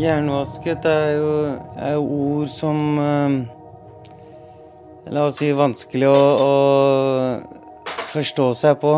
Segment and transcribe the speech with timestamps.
[0.00, 1.34] Jernvasket er jo,
[1.78, 3.36] er ord som eh,
[5.14, 6.50] La oss si vanskelig å, å
[8.10, 8.90] forstå seg på.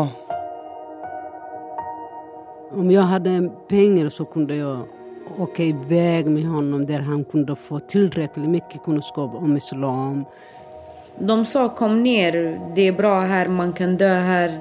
[2.73, 3.35] Om jeg hadde
[3.69, 8.81] penger, så kunne jeg åke i vei med ham der han kunne få tilstrekkelig mye
[8.81, 10.25] kunnskap om islam.
[11.19, 12.35] De sa kom ned,
[12.75, 14.55] det er bra her, man kan dø her.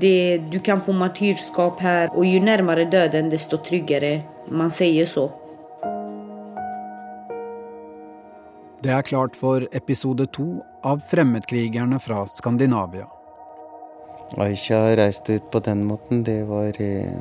[0.00, 2.10] Det, du kan få martyrskap her.
[2.12, 4.18] Og jo nærmere døden, desto tryggere.
[4.48, 5.30] Man sier så.
[8.84, 13.06] Det er klart for episode to av Fremmedkrigerne fra Skandinavia.
[14.36, 17.12] Aisha reiste ut på den måten, det var eh,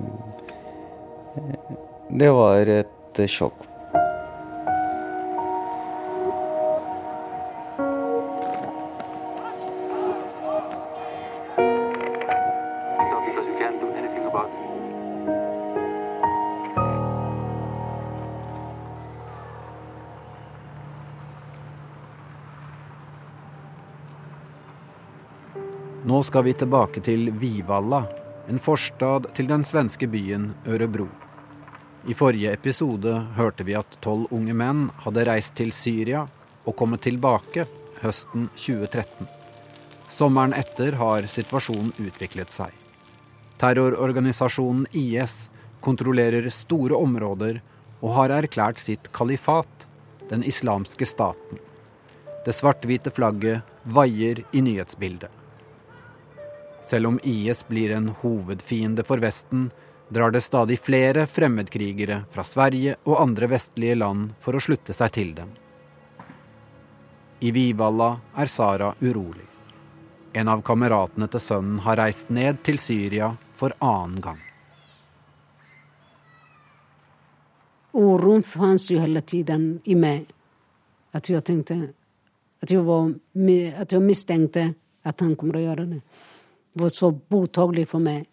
[2.09, 3.72] Det var et sjokk.
[26.33, 27.99] Skal vi tilbake til Vivalla,
[28.49, 31.05] en forstad til den svenske byen Ørebro.
[32.09, 36.23] I forrige episode hørte vi at tolv unge menn hadde reist til Syria
[36.65, 37.67] og kommet tilbake
[38.01, 39.29] høsten 2013.
[40.09, 42.73] Sommeren etter har situasjonen utviklet seg.
[43.61, 45.51] Terrororganisasjonen IS
[45.85, 47.61] kontrollerer store områder
[48.01, 49.85] og har erklært sitt kalifat,
[50.33, 51.61] den islamske staten.
[52.41, 55.42] Det svart-hvite flagget vaier i nyhetsbildet.
[56.85, 59.71] Selv om IS blir en hovedfiende for Vesten,
[60.09, 65.11] drar det stadig flere fremmedkrigere fra Sverige og andre vestlige land for å slutte seg
[65.15, 65.49] til dem.
[67.43, 69.47] I Vivalla er Sara urolig.
[70.33, 74.39] En av kameratene til sønnen har reist ned til Syria for annen gang.
[77.93, 80.25] Oron fanns jo hele tiden i meg.
[81.13, 81.93] At jeg tenkte
[82.63, 83.11] At jeg, var,
[83.75, 84.61] at jeg mistenkte
[85.03, 85.99] at han kommer å gjøre det.
[86.73, 88.29] Var så påtagelig for meg.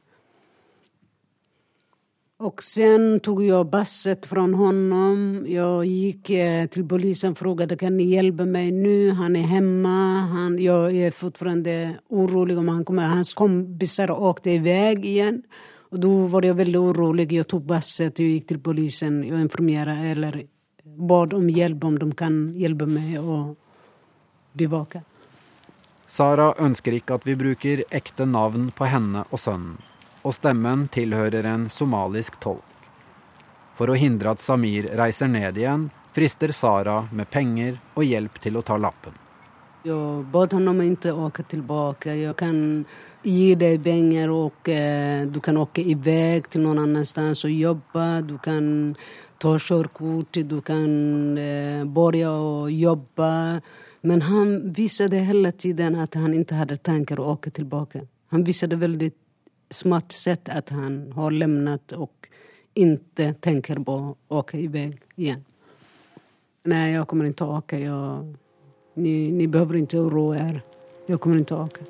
[2.40, 5.44] Och sen tog jag basset från honom.
[5.48, 9.10] Jag gick til till polisen och frågade kan ni hjälpa mig nu.
[9.10, 10.20] Han är hemma.
[10.20, 13.08] Han, jag är fortfarande orolig om han kommer.
[13.08, 15.42] Hans kompisar åkte iväg igen.
[15.90, 17.32] Och då var jag väldigt orolig.
[17.32, 19.24] Jag tog basset, og gick till polisen.
[19.24, 20.46] Jag informerade eller
[20.84, 23.56] bad om hjälp om de kan hjälpa mig att
[24.52, 25.02] bevaka.
[26.10, 29.76] Sara ønsker ikke at vi bruker ekte navn på henne og sønnen,
[30.26, 32.66] og stemmen tilhører en somalisk tolk.
[33.78, 38.58] For å hindre at Samir reiser ned igjen, frister Sara med penger og hjelp til
[38.58, 39.14] å ta lappen.
[39.82, 42.12] Jag bad honom ikke åke tilbake.
[42.12, 42.58] Jeg kan
[43.22, 47.54] gi deg penger, og eh, du kan åke i vei til noen annen sted og
[47.54, 48.08] jobbe.
[48.28, 48.66] Du kan
[49.40, 53.30] ta kjørekort, du kan eh, begynne å jobba.
[54.00, 58.00] Men han visade hela tiden att han inte hade tankar att åka tillbaka.
[58.26, 59.16] Han visade väldigt
[59.70, 62.28] smart sätt att han har lämnat och
[62.74, 65.44] inte tänker på att åka iväg igen.
[66.62, 67.78] Nej, jag kommer inte å åka.
[67.78, 68.34] Jag,
[68.94, 70.62] ni, ni behöver inte oroa er.
[71.06, 71.84] Jeg kommer ikke å åke.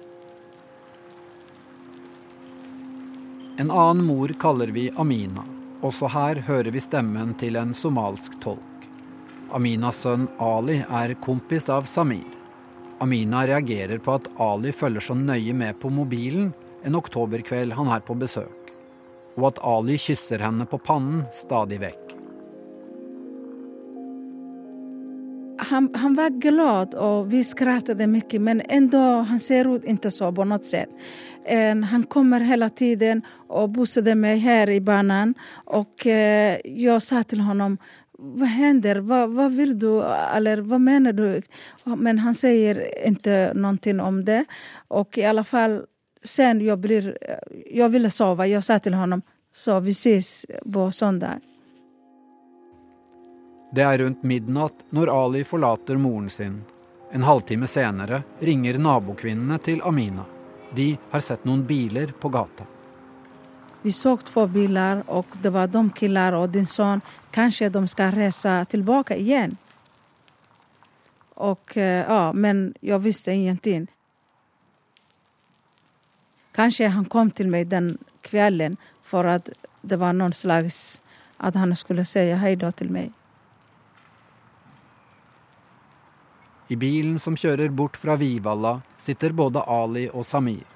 [3.61, 5.45] En annen mor kaller vi Amina.
[5.85, 8.70] Også her hører vi stemmen til en somalsk tolk.
[9.57, 12.27] Aminas sønn Ali er kompis av Samir.
[13.03, 16.53] Amina reagerer på at Ali følger så nøye med på mobilen
[16.85, 18.71] en oktoberkveld han er på besøk,
[19.37, 22.11] og at Ali kysser henne på pannen stadig vekk.
[25.71, 30.33] han, han var glad og vi skrattade mycket men ändå han ser ut inte så
[30.33, 30.89] på något sätt.
[31.91, 35.35] Han kommer hela tiden och bossade mig här i banan
[35.65, 37.79] och jeg jag sa till honom
[38.21, 38.97] vad händer?
[38.97, 40.03] Vad, vad vill du?
[40.03, 41.43] Eller vad menar du?
[41.85, 44.45] Men han säger inte någonting om det.
[44.89, 45.85] Och i alla fall,
[46.25, 47.19] sen jag, blir,
[47.71, 48.47] jag ville sova.
[48.47, 49.23] Jag sa till honom,
[49.55, 51.41] så vi ses på söndag.
[53.73, 56.57] Det er rundt midnatt når Ali forlater moren sin.
[57.13, 60.25] En halvtime senere ringer nabokvinnene til Amina.
[60.75, 62.67] De har sett noen biler på gata.
[63.83, 67.01] Vi såg två bilar och det var de killar och din son.
[67.31, 69.57] Kanske de ska resa tillbaka igen.
[71.35, 73.87] Och eh, ja, men jag visste ingenting.
[76.53, 77.95] Kanskje han kom til meg den
[78.27, 79.49] kvelden for at
[79.81, 81.01] det var noen slags
[81.41, 83.15] At han skulle si hei da til meg.
[86.69, 90.67] I bilen som kjører bort fra Vivalla, sitter både Ali og Samir.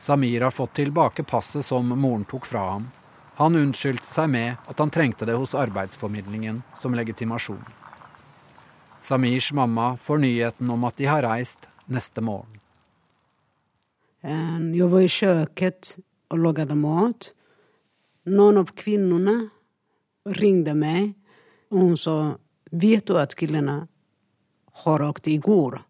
[0.00, 2.90] Samir har fått tilbake passet som moren tok fra ham.
[3.36, 7.64] Han unnskyldte seg med at han trengte det hos arbeidsformidlingen som legitimasjon.
[9.02, 12.60] Samirs mamma får nyheten om at de har reist neste morgen.
[14.26, 15.92] Jeg var i kjøkkenet
[16.32, 17.28] og lagde mat.
[18.26, 19.36] Noen av kvinnene
[20.26, 21.12] ringde meg,
[21.70, 22.16] og hun sa,
[22.72, 23.84] vet du at killene
[24.82, 25.82] har åkt i Eh,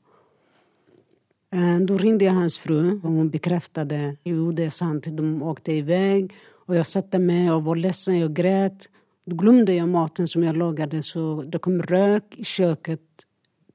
[1.81, 6.35] Då ringde jag hans fru och hon bekräftade, jo det är sant, de åkte iväg.
[6.67, 8.89] Och jag satte mig och var ledsen, jag grät.
[9.27, 13.01] Då glömde jag maten som jag lagade så det kom rök i köket,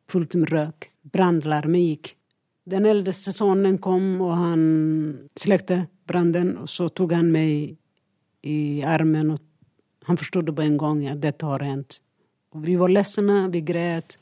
[0.09, 0.89] fullt med rök.
[1.01, 2.15] Brandlarmet gick.
[2.65, 7.77] Den äldste sonen kom och han släckte branden och så tog han mig
[8.41, 9.39] i armen och
[10.03, 12.01] han förstod på en gång att detta har hänt.
[12.51, 14.19] Och vi var ledsna, vi grät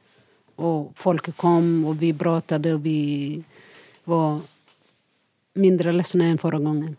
[0.59, 3.43] och folk kom och vi pratade och vi
[4.03, 4.39] var
[5.53, 6.95] mindre ledsna än förra gången.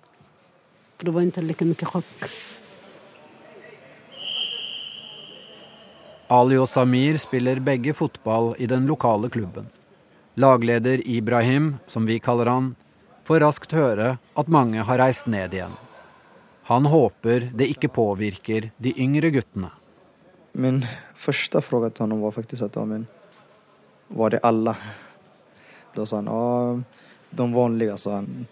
[0.97, 2.31] För det var inte lika mycket chock.
[6.31, 9.67] Ali og Samir spiller begge fotball i den lokale klubben.
[10.35, 12.77] Lagleder Ibrahim, som vi kaller han,
[13.27, 15.75] får raskt høre at mange har reist ned igjen.
[16.71, 19.73] Han håper det ikke påvirker de yngre guttene.
[20.53, 20.85] Min
[21.19, 23.09] første fråga til ham var faktisk at ja, men,
[24.15, 24.77] var det alla?
[25.95, 26.85] Då sa han,
[27.31, 28.47] de vanliga, sa han.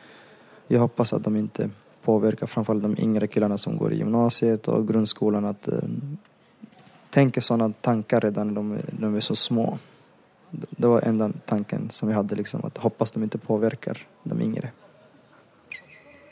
[0.66, 1.70] Jag hoppas att de inte
[2.02, 5.78] påverkar framförallt de yngre killarna som går i gymnasiet och grundskolan att eh,
[7.10, 9.78] tänka sådana tankar redan när de, de är så små.
[10.50, 14.70] Det var enda tanken som jag hade, liksom, att hoppas de inte påverkar de yngre.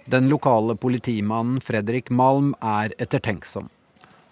[0.04, 3.68] Den lokale politimannen Fredrik Malm er ettertenksom.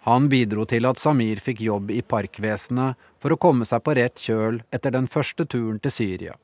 [0.05, 4.21] Han bidro til at Samir fikk jobb i parkvesenet for å komme seg på rett
[4.21, 6.35] kjøl etter den første turen til Syria.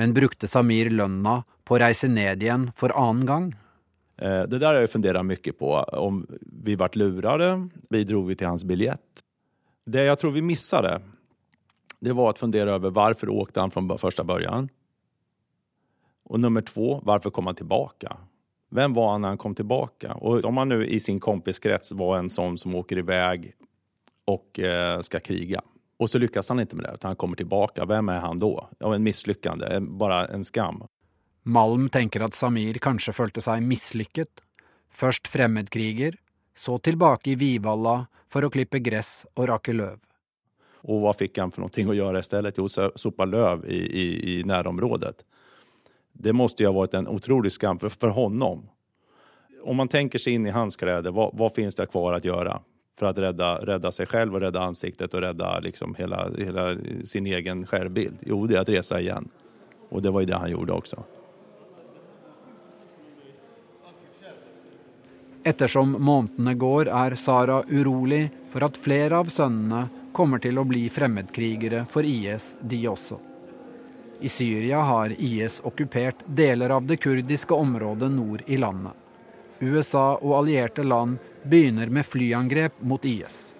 [0.00, 3.50] Men brukte Samir lønna på å reise ned igjen for annen gang?
[4.16, 5.74] Eh, Det der har jeg fundert mye på.
[5.92, 6.24] Om
[6.64, 9.22] vi ble lurade, bidro vi til hans biljett?
[9.84, 11.02] Det jeg tror vi mistet,
[12.00, 14.72] det var å fundere over hvorfor åkte han fra første begynnelse.
[16.28, 18.16] Og nummer to, hvorfor kom han tillbaka?
[18.70, 20.14] Vem var han när han kom tillbaka?
[20.14, 23.52] Och om han nu i sin kompiskrets var en sån som åker iväg
[24.24, 25.62] och eh, ska kriga.
[25.96, 27.84] Och så lyckas han inte med det, utan han kommer tillbaka.
[27.84, 28.68] Vem är han då?
[28.78, 30.82] Ja, en misslyckande, bare bara en skam.
[31.42, 34.42] Malm tenker at Samir kanskje følte seg mislykket.
[34.92, 36.18] Først fremmedkriger,
[36.56, 39.96] så tilbake i Vivalla for å klippe gress og rake løv.
[40.88, 42.58] Og hva fikk han for noe å gjøre i stedet?
[42.60, 45.24] Jo, so- sopa løv i, i, i närområdet.
[46.20, 48.68] Det måste ju ha varit en otrolig skam för, för honom.
[49.62, 52.60] Om man tänker sig in i hans kläder, vad, vad finns det kvar att göra?
[52.98, 57.26] För att rädda, rädda sig själv och rädda ansiktet och rädda liksom hela, hela sin
[57.26, 58.18] egen självbild.
[58.20, 59.28] Jo, det är att resa igen.
[59.88, 61.04] Och det var ju det han gjorde också.
[65.44, 70.88] Ettersom månedene går, er Sara urolig for at flere av sønnene kommer til å bli
[70.92, 73.27] fremmedkrigere for IS, de også.
[74.20, 78.92] I Syria har IS okkupert deler av det kurdiske området nord i landet.
[79.60, 83.54] USA og allierte land begynner med flyangrep mot IS.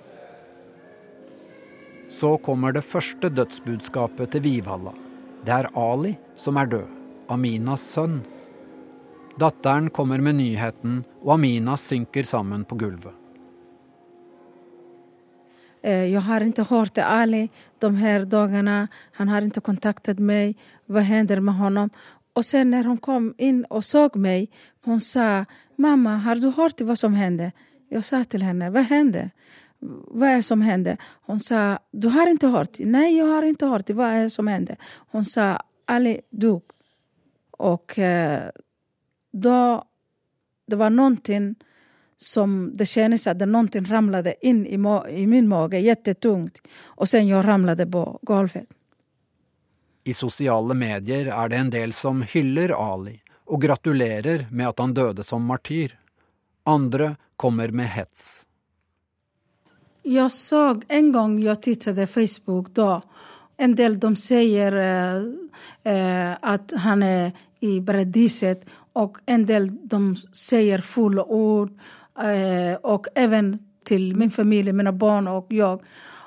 [2.10, 4.94] Så kommer det første dødsbudskapet til Vivalla.
[5.44, 6.90] Det er Ali som er død,
[7.28, 8.20] Aminas sønn.
[9.38, 13.17] Datteren kommer med nyheten, og Amina synker sammen på gulvet.
[15.88, 18.88] Eh, Jag har inte hört Ali de här dagarna.
[19.12, 20.56] Han har inte kontaktat mig.
[20.86, 21.90] Vad händer med honom?
[22.32, 24.50] Och sen när hon kom in och såg mig,
[24.84, 25.44] hon sa
[25.76, 27.52] Mamma, har du hört vad som hände?
[27.88, 29.30] Jag sa till henne, vad hände?
[30.10, 30.96] Vad är som hände?
[31.26, 32.76] Hon sa, du har inte hört?
[32.78, 33.90] Nej, jag har inte hört.
[33.90, 34.76] Vad är som hände?
[35.10, 36.62] Hon sa, Ali dog.
[37.50, 38.50] Och eh,
[39.32, 39.84] då,
[40.66, 41.54] det var någonting
[42.18, 44.74] som det kändes att noe någonting ramlade in i,
[45.08, 46.60] i min mage jättetungt.
[46.84, 48.66] Och sen jag ramlade på golvet.
[50.04, 54.94] I sosiale medier er det en del som hyller Ali og gratulerer med at han
[54.94, 55.98] døde som martyr.
[56.64, 58.44] Andre kommer med hets.
[60.02, 63.02] Jeg så en gang jeg tittet på Facebook da.
[63.58, 64.72] En del de sier
[65.84, 71.97] eh, at han er i paradiset og en del de sier fulle ord eh,
[72.82, 75.82] och även till min familj, mina barn och jag.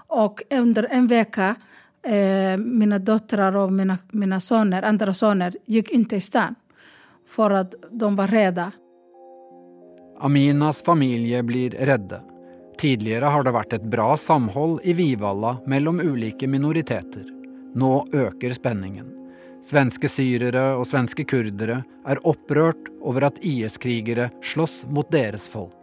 [0.08, 1.56] Och under en vecka
[2.04, 6.56] eh, mina döttrar och mina, mina söner, andra söner gick inte i stan
[7.28, 8.72] för att de var rädda.
[10.20, 12.22] Aminas familie blir redde.
[12.80, 17.26] Tidligere har det vært et bra samhold i Vivalla mellom ulike minoriteter.
[17.76, 19.10] Nå øker spenningen.
[19.66, 25.81] Svenske syrere og svenske kurdere er opprørt over at IS-krigere slåss mot deres folk.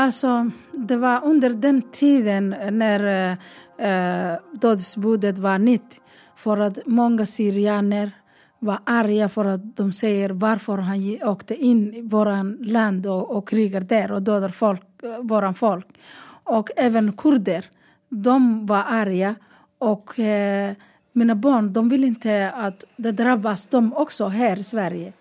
[0.00, 5.98] Altså, det var under den tiden når eh, dødsbudet var nytt,
[6.36, 8.14] for at mange syrianer
[8.64, 13.44] var arga for at de sier hvorfor han åkte inn i vårt land og, og
[13.48, 15.88] kriger der og døde folk, våre folk.
[16.48, 17.68] Og even kurder.
[18.08, 18.36] De
[18.68, 19.34] var arga.
[19.84, 20.76] Og eh,
[21.12, 25.12] mine barn de vil ikke at det drabbes dem også her i Sverige.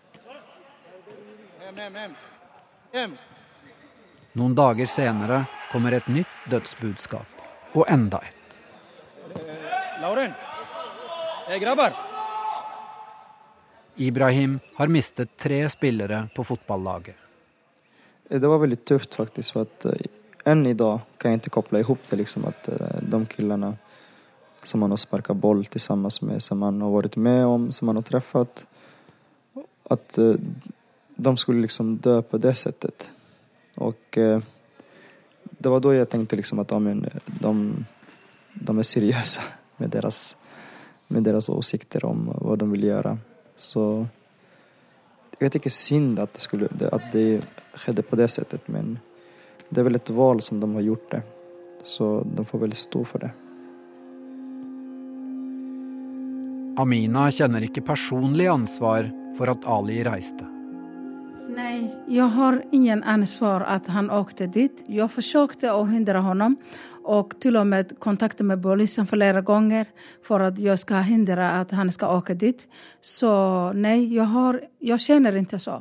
[4.39, 5.41] Noen dager senere
[5.71, 7.41] kommer et nytt dødsbudskap.
[7.75, 8.53] Og enda et.
[9.99, 10.31] Lauren!
[11.49, 11.59] Hey!
[13.99, 17.15] Ibrahim har mistet tre spillere på fotballaget.
[18.29, 19.57] Det var veldig tøft, faktisk.
[19.57, 20.07] For at uh,
[20.47, 23.73] enn i dag kan jeg ikke koble ihop det liksom at uh, de killene
[24.63, 27.99] som man har sparka boll sammen med, som man har vært med om, som man
[27.99, 28.65] har truffet
[29.89, 30.17] At
[31.15, 33.09] de skulle liksom dø på det settet.
[33.79, 34.19] Og
[35.59, 37.53] det var da jeg tenkte liksom at amen, de,
[38.53, 39.43] de er seriøse
[39.81, 40.35] med deres,
[41.07, 43.17] med deras åsikter om hva de vil gjøre.
[43.59, 43.83] Så
[45.39, 47.41] vet ikke synd at det, skulle, att det
[47.73, 48.97] skedde på det settet, men
[49.69, 51.21] det er vel et valg som de har gjort det.
[51.87, 53.31] Så de får väl stå for det.
[56.79, 60.58] Amina kjenner ikke personlig ansvar for at Ali reiste.
[61.49, 64.83] Nei, jeg har ingen ansvar at han åkte dit.
[64.85, 66.57] Jeg forsøkte å hindre ham,
[67.09, 69.89] og til og med kontakte med polisen flere ganger
[70.25, 72.67] for at jeg skal hindre at han skal åke dit.
[73.01, 73.31] Så
[73.73, 75.79] nei, jeg, har, jeg kjenner ikke så.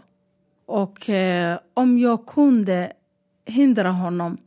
[0.68, 2.80] Og eh, om jeg kunne
[3.48, 4.38] hindre ham,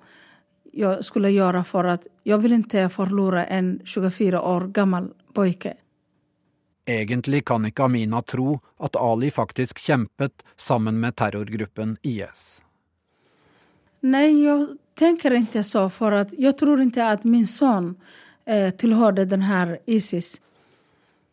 [0.73, 5.80] jeg skulle gjøre for at jeg vil ikke forlore en 24 år gammel pojke.
[6.85, 12.61] Egentlig kan ikke Amina tro at Ali faktisk kjempet sammen med terrorgruppen IS.
[14.01, 17.93] Nei, jeg tenker ikke så, for jeg tror ikke at min sønn
[18.45, 20.39] eh, tilhørte denne ISIS.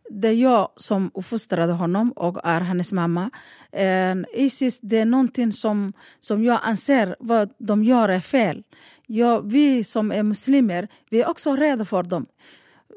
[0.09, 3.31] Det er jeg som oppfostret ham og er hennes mamma.
[3.73, 8.62] Eh, ISIS det er noe som, som jeg anser hva de gjør er feil.
[9.09, 12.28] Ja, vi som er muslimer, vi er også redde for dem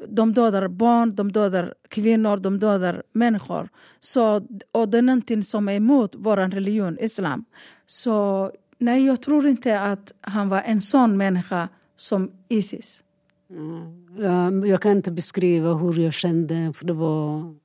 [0.08, 3.70] de dödar barn, de dödar kvinnor, de dödar människor.
[4.00, 7.46] Så, och det är någonting som är emot vår religion, islam.
[7.86, 13.04] Så nej, jag tror inte att han var en sån människa som Isis.
[13.50, 14.66] Mm.
[14.66, 17.56] Jag kan inte beskriva hur jag kände, för det var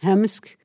[0.00, 0.56] hemskt.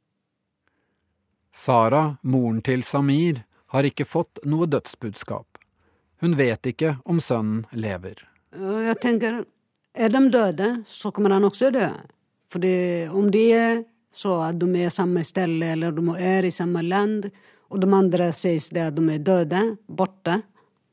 [1.53, 5.57] Sara, moren til Samir, har ikke fått noe dødsbudskap.
[6.19, 8.19] Hun vet ikke om sønnen lever.
[8.55, 9.45] Jeg tenker
[9.95, 11.87] er de døde, så kommer han også dø.
[12.51, 13.83] Fordi om de er
[14.15, 17.27] så at de er samme sted, eller de er i samme land,
[17.69, 20.39] og de andre sier det at de er døde, borte,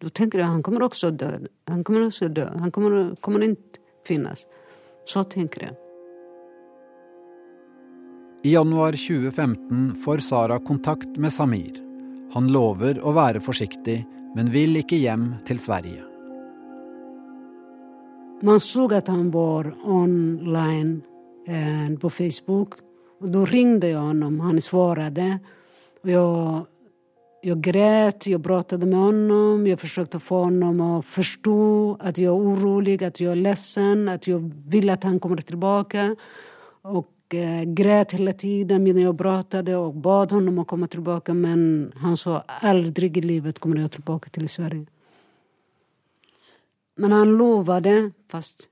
[0.03, 1.31] da tenker jeg han kommer også dø.
[1.71, 2.49] Han kommer også dø.
[2.59, 4.47] Han kommer, kommer ikke finnes.
[5.07, 5.79] Så tenker jeg.
[8.43, 11.79] I januar 2015 får Sara kontakt med Samir.
[12.35, 14.01] Han lover å være forsiktig,
[14.35, 16.12] men vil ikke hjem til Sverige.
[18.45, 21.03] Man såg at han var online
[21.47, 22.75] eh, på Facebook.
[23.21, 25.39] Och då ringde jag honom, han svarade.
[26.03, 26.09] Och
[27.43, 32.39] jag, grät, jag pratade med honom, jag försökte få honom att förstå att jag är
[32.39, 36.17] orolig, att jag är ledsen, att jag vill att han kommer tillbaka.
[36.83, 41.93] Och eh, grät hela tiden medan jag pratade och bad honom att komma tillbaka men
[41.97, 44.87] han sa aldrig i livet kommer jag tillbaka till Sverige.
[46.95, 48.69] Men han lovade, fast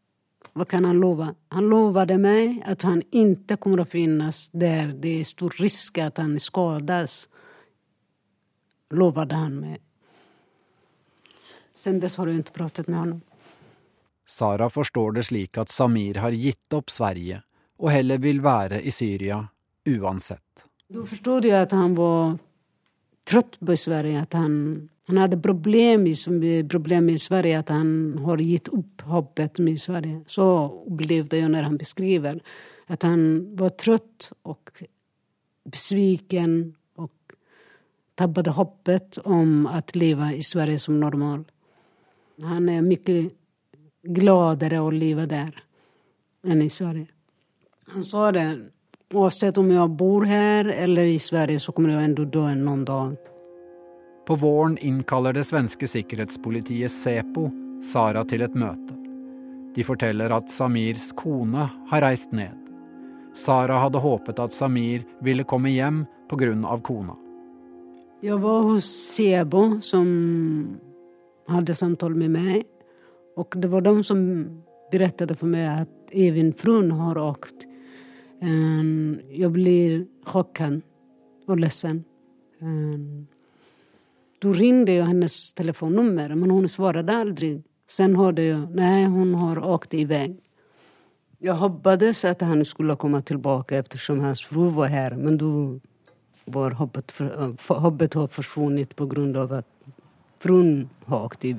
[0.52, 1.34] vad kan han lova?
[1.48, 6.18] Han lovade mig att han inte kommer att finnas där det är stor risk att
[6.18, 7.28] han skadas.
[8.90, 9.80] Lovade han mig.
[11.74, 13.20] Sen dess har jag inte pratat med honom.
[14.26, 17.42] Sara forstår det slik at Samir har gitt opp Sverige
[17.78, 19.40] og heller vil være i Syria
[19.88, 20.64] uansett.
[20.90, 22.36] Da forstod jeg at han var
[23.30, 26.06] trött på Sverige, att han han hade problem
[27.10, 30.24] i, Sverige, att han har gitt upp hoppet med Sverige.
[30.26, 32.42] Så upplevde jag när han beskriver.
[32.86, 34.82] Att han var trött och
[35.64, 37.12] besviken och
[38.14, 41.44] tappade hoppet om att leva i Sverige som normal.
[42.42, 43.32] Han är mycket
[44.02, 45.64] gladare att leva där
[46.46, 47.06] än i Sverige.
[47.86, 48.70] Han sa det,
[49.14, 53.16] oavsett om jeg bor her eller i Sverige så kommer jeg enda dø noen dag.
[54.26, 57.48] På våren innkaller det svenske sikkerhetspolitiet Sepo
[57.82, 58.94] Sara til et møte.
[59.74, 62.54] De forteller at Samirs kone har reist ned.
[63.34, 66.78] Sara hadde håpet at Samir ville komme hjem pga.
[66.82, 67.16] kona.
[68.22, 70.78] Jeg var hos Sebo, som
[71.48, 72.66] hadde samtale med meg.
[73.36, 74.20] Og det var de som
[74.92, 77.69] berettet for meg at Evin, fruen, har åkt.
[78.40, 79.96] Jeg blir
[80.28, 80.80] sjokket
[81.50, 82.04] og ledsen.
[84.40, 87.58] Da ringte jeg hennes telefonnummer, men hun svarte aldri.
[87.90, 90.30] Sen hørte jeg nei, hun har åkt i vei.
[91.40, 95.50] Jeg hoppades at han skulle komme tilbake ettersom hans fru var her, men da
[96.52, 97.14] var hoppet,
[97.68, 99.68] hoppet har forsvunnet på grunn av at
[100.40, 101.54] fruen har åkt i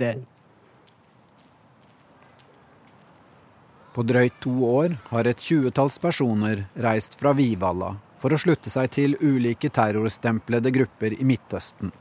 [3.94, 8.92] På drøyt to år har et tjuetalls personer reist fra Vivalla for å slutte seg
[8.94, 11.92] til ulike terrorstemplede grupper i Midtøsten.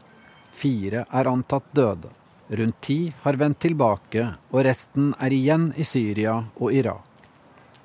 [0.52, 2.12] Fire er antatt døde.
[2.50, 7.06] Rundt ti har vendt tilbake, og resten er igjen i Syria og Irak.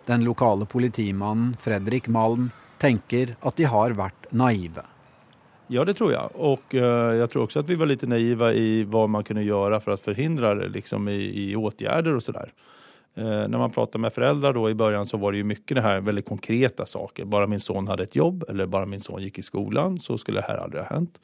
[0.05, 4.83] Den lokale politimannen Fredrik Malm tenker at de har vært naive.
[5.73, 6.33] Ja, det tror jeg.
[6.37, 9.79] Og uh, jeg tror også at vi var litt naive i hva man kunne gjøre
[9.81, 12.53] for å forhindre liksom, i, i åtgärder og sådär.
[13.15, 15.83] Uh, når man prater med foreldre då, i början så var det jo mye det
[15.85, 17.25] her veldig konkreta saker.
[17.25, 20.41] Bare min son hadde et jobb eller bare min son gikk i skolen så skulle
[20.41, 21.21] det her aldri ha hendt.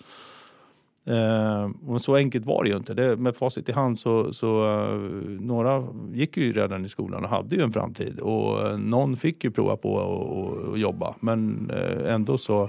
[1.06, 2.94] Eh, så enkelt var det jo ikke.
[2.94, 4.98] Det, med facit i hand så, så uh,
[5.42, 8.20] några gick ju redan i skolan og hadde jo en framtid.
[8.22, 12.68] Og uh, någon fick ju prova på å jobbe, men uh, ändå så,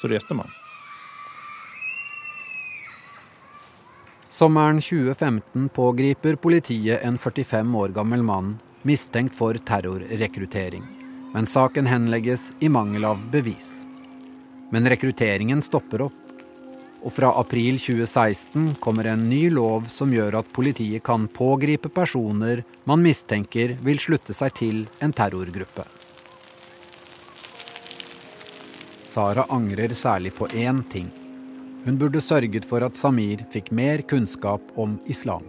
[0.00, 0.59] så reste man.
[4.40, 10.82] Sommeren 2015 pågriper politiet en 45 år gammel mann mistenkt for terrorrekruttering.
[11.34, 13.68] Men saken henlegges i mangel av bevis.
[14.70, 16.32] Men rekrutteringen stopper opp.
[17.02, 22.64] Og fra april 2016 kommer en ny lov som gjør at politiet kan pågripe personer
[22.88, 25.84] man mistenker vil slutte seg til en terrorgruppe.
[29.04, 31.19] Sara angrer særlig på én ting.
[31.80, 35.46] Hun burde sørget for at Samir fikk mer kunnskap om islam.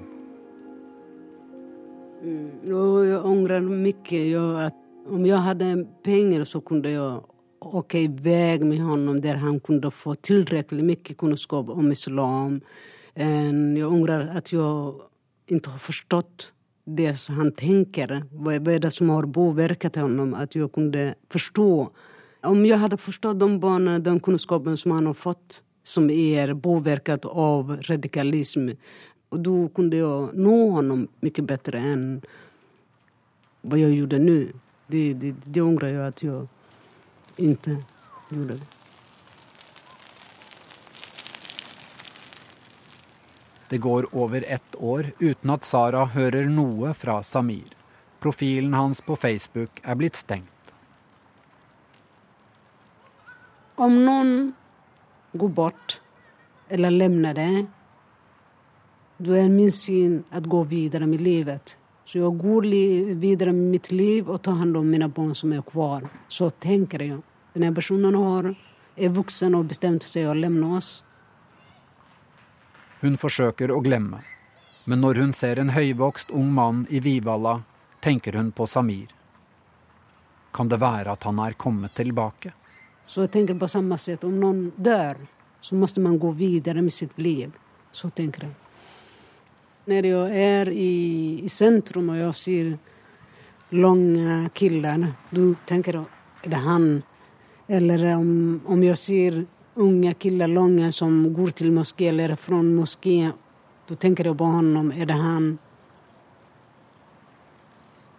[2.23, 4.69] Jeg angrer mye.
[5.11, 5.67] Om jeg hadde
[6.05, 7.19] penger, så kunne jeg
[7.61, 12.61] åke i vei med honom där han kunde få tillräckligt mycket kunskap om islam.
[13.75, 14.95] Jag ångrar att jag
[15.47, 16.53] inte har förstått
[16.85, 18.23] det som han tänker.
[18.31, 20.33] Vad är det som har påverkat honom?
[20.33, 21.89] Att jag kunde förstå.
[22.43, 27.25] Om jag hade förstått de barnen, den kunskapen som han har fått som är påverkat
[27.25, 28.69] av radikalism,
[29.29, 32.21] och då kunde jag nå honom mycket bättre än
[33.61, 34.53] vad jag gjorde nu.
[34.87, 36.47] Det, det, det ångrar jag att jag
[37.35, 37.83] inte
[38.29, 38.67] gjorde det.
[43.69, 47.71] Det går over ett år uten at Sara hører noe fra Samir.
[48.19, 50.73] Profilen hans på Facebook er blitt stengt.
[53.75, 54.33] Om noen
[55.33, 56.01] går bort
[56.69, 57.65] eller lemne det,
[59.17, 61.77] Det er min syn å gå videre med livet.
[62.05, 62.65] Så jeg går
[63.21, 66.07] videre med mitt liv og tar hand om mine barn som er kvar.
[66.27, 67.19] Så tenker jeg.
[67.53, 68.49] Denne personen har,
[68.95, 71.03] er voksen og bestemt seg å lemne oss.
[73.01, 74.23] Hun forsøker å glemme,
[74.85, 77.61] men når hun ser en høyvokst ung mann i Vivalla,
[78.01, 79.13] tenker hun på Samir.
[80.51, 82.51] Kan det være at han er kommet tilbake?
[83.11, 84.23] Så jeg tenker på samme sett.
[84.23, 85.17] Om noen dør,
[85.59, 87.51] så må man gå videre med sitt liv.
[87.91, 88.53] Så tenker jeg.
[89.91, 90.93] Når jeg er i,
[91.43, 92.69] i sentrum og jeg ser
[93.75, 96.85] lange killar, da tenker jeg er det han?
[97.67, 99.41] Eller om, om jeg ser
[99.75, 103.33] unge killar, långa, som går til moské eller fra moské,
[103.89, 104.93] da tenker jeg på honom.
[104.95, 105.51] Er det han?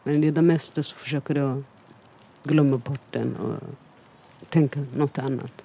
[0.05, 3.82] Men i det meste så forsøker jeg å glemme bort den og
[4.53, 5.65] tenke noe annet.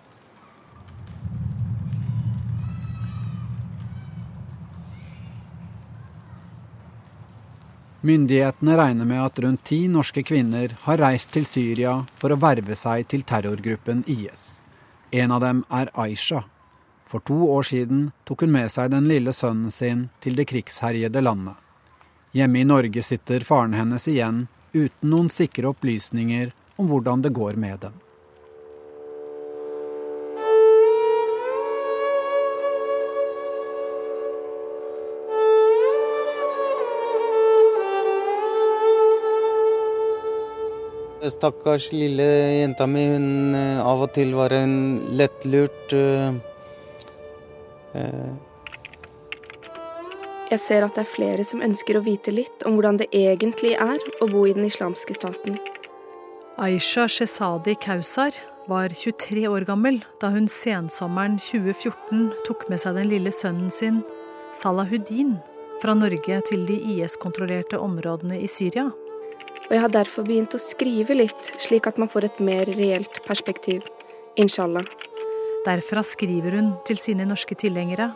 [8.07, 12.77] Myndighetene regner med at rundt ti norske kvinner har reist til Syria for å verve
[12.77, 14.61] seg til terrorgruppen IS.
[15.11, 16.45] En av dem er Aisha.
[17.07, 21.23] For to år siden tok hun med seg den lille sønnen sin til det krigsherjede
[21.23, 21.55] landet.
[22.37, 27.59] Hjemme i Norge sitter faren hennes igjen uten noen sikre opplysninger om hvordan det går
[27.59, 27.95] med dem.
[41.31, 42.25] Stakkars lille
[42.61, 44.75] jenta mi, hun eh, av og til var en
[45.17, 46.35] lettlurt uh,
[47.95, 48.29] uh.
[50.47, 53.73] Jeg ser at det er flere som ønsker å vite litt om hvordan det egentlig
[53.75, 55.57] er å bo i den islamske staten.
[56.57, 58.37] Aisha Shesadi Kausar
[58.67, 63.99] var 23 år gammel da hun sensommeren 2014 tok med seg den lille sønnen sin,
[64.55, 65.35] Salahuddin,
[65.81, 68.87] fra Norge til de IS-kontrollerte områdene i Syria.
[69.67, 73.19] Og jeg har derfor begynt å skrive litt, slik at man får et mer reelt
[73.27, 73.83] perspektiv.
[74.39, 74.87] Inshallah.
[75.65, 78.13] Derfra skriver hun til sine norske tilhengere.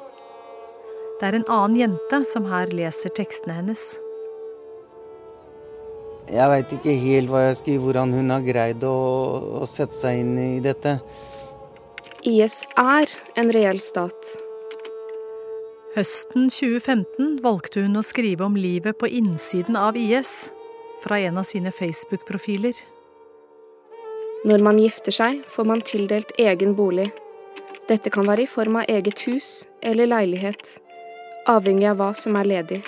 [1.19, 3.83] Det er en annen jente som her leser tekstene hennes.
[6.31, 8.95] Jeg veit ikke helt hva jeg skriver, hvordan hun har greid å,
[9.59, 10.95] å sette seg inn i dette.
[12.23, 14.31] IS er en reell stat.
[15.97, 20.53] Høsten 2015 valgte hun å skrive om livet på innsiden av IS
[21.03, 22.77] fra en av sine Facebook-profiler.
[24.45, 27.11] Når man gifter seg, får man tildelt egen bolig.
[27.89, 29.51] Dette kan være i form av eget hus
[29.85, 30.77] eller leilighet,
[31.49, 32.81] avhengig av hva som er ledig.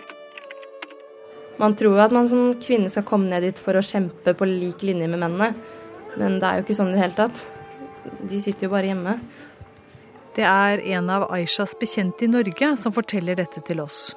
[1.61, 4.47] Man tror jo at man som kvinne skal komme ned dit for å kjempe på
[4.49, 5.53] lik linje med mennene,
[6.17, 7.43] men det er jo ikke sånn i det hele tatt.
[8.29, 9.17] De sitter jo bare hjemme.
[10.33, 14.15] Det er en av Aishas bekjente i Norge som forteller dette til oss.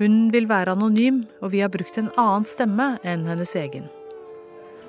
[0.00, 3.84] Hun vil være anonym, og vi har brukt en annen stemme enn hennes egen.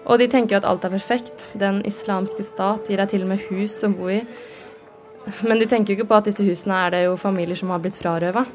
[0.08, 1.44] Og de tenker jo at alt er perfekt.
[1.60, 4.22] Den islamske stat gir deg til og med hus å bo i.
[5.44, 7.82] Men de tenker jo ikke på at disse husene er det jo familier som har
[7.84, 8.46] blitt frarøva.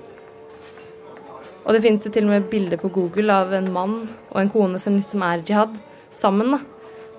[1.66, 3.98] Og det finnes jo til og med bilder på Google av en mann
[4.30, 5.74] og en kone som liksom er jihad,
[6.10, 6.54] sammen.
[6.56, 6.62] da.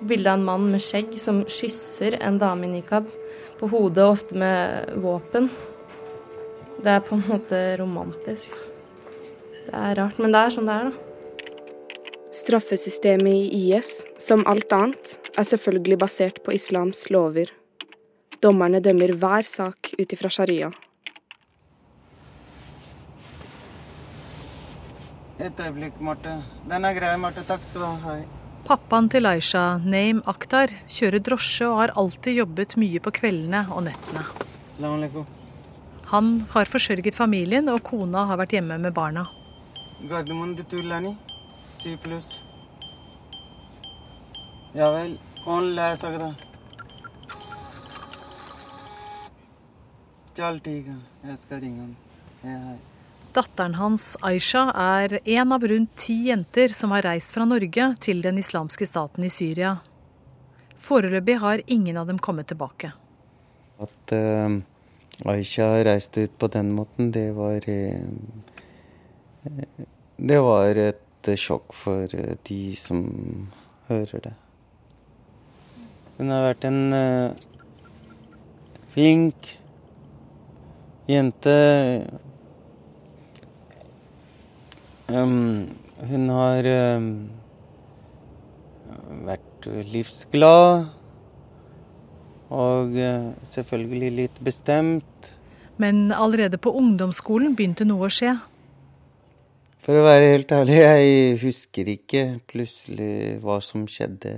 [0.02, 3.06] Bilde av en mann med skjegg som kysser en dame i nikab
[3.60, 5.46] på hodet, ofte med våpen.
[6.82, 8.77] Det er på en måte romantisk.
[9.68, 11.04] Det er rart, men det er sånn det er, da.
[12.32, 17.50] Straffesystemet i IS, som alt annet, er selvfølgelig basert på islams lover.
[18.40, 20.70] Dommerne dømmer hver sak ut ifra sharia.
[25.38, 26.32] Et øyeblikk, Marte.
[26.70, 27.44] Den er grei, Marte.
[27.46, 27.96] Takk skal du ha.
[28.08, 28.20] Hei.
[28.64, 33.84] Pappaen til Aisha, Naim Akhtar, kjører drosje og har alltid jobbet mye på kveldene og
[33.86, 34.24] nettene.
[36.08, 39.28] Han har forsørget familien, og kona har vært hjemme med barna.
[40.09, 41.17] Gardermoen til Tullani.
[41.79, 42.41] Syv pluss.
[44.73, 45.17] Ja vel.
[45.43, 46.31] कौन ला सकदा
[50.37, 50.95] चल ठीक है
[51.29, 51.91] jeg skal ringe han.
[52.41, 52.77] Hei, hei.
[53.33, 58.23] Datteren hans, Aisha, er en av rundt ti jenter som har reist fra Norge til
[58.25, 59.75] den islamske staten i Syria.
[60.81, 62.91] Foreløpig har ingen av dem kommet tilbake.
[63.81, 64.57] At eh,
[65.35, 68.01] Aisha reiste ut på den måten, det var eh,
[70.18, 73.02] det var et sjokk for eh, de som
[73.88, 74.34] hører det.
[76.18, 77.42] Hun har vært en eh,
[78.94, 79.52] flink
[81.08, 81.56] jente.
[85.08, 85.68] Um,
[86.10, 87.08] hun har um,
[89.28, 90.88] vært livsglad.
[92.48, 95.32] Og eh, selvfølgelig litt bestemt.
[95.78, 98.34] Men allerede på ungdomsskolen begynte noe å skje.
[99.88, 104.34] For å være helt ærlig, jeg husker ikke plutselig hva som skjedde.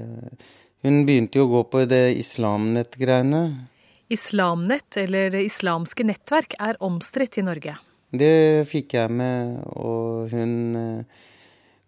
[0.87, 3.41] Hun begynte jo å gå på det islamnett-greiene.
[4.15, 7.75] Islamnett, eller Det islamske nettverk, er omstridt i Norge.
[8.15, 11.19] Det fikk jeg med, og hun eh,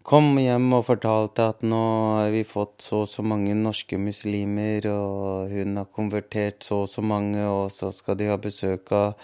[0.03, 1.83] kom hjem og fortalte at nå
[2.17, 6.91] har vi fått så og så mange norske muslimer, og hun har konvertert så og
[6.91, 9.15] så mange, og så skal de ha besøk av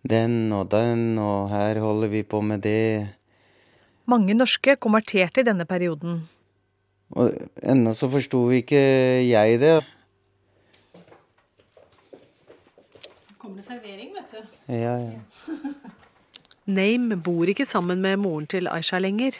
[0.00, 3.20] den og den, og her holder vi på med det.
[4.10, 6.22] Mange norske konverterte i denne perioden.
[7.14, 8.80] Og ennå så forsto ikke
[9.24, 9.74] jeg det.
[13.38, 14.40] Kommer det servering, vet du.
[14.72, 15.54] Ja, ja.
[16.78, 19.36] Name bor ikke sammen med moren til Aisha lenger.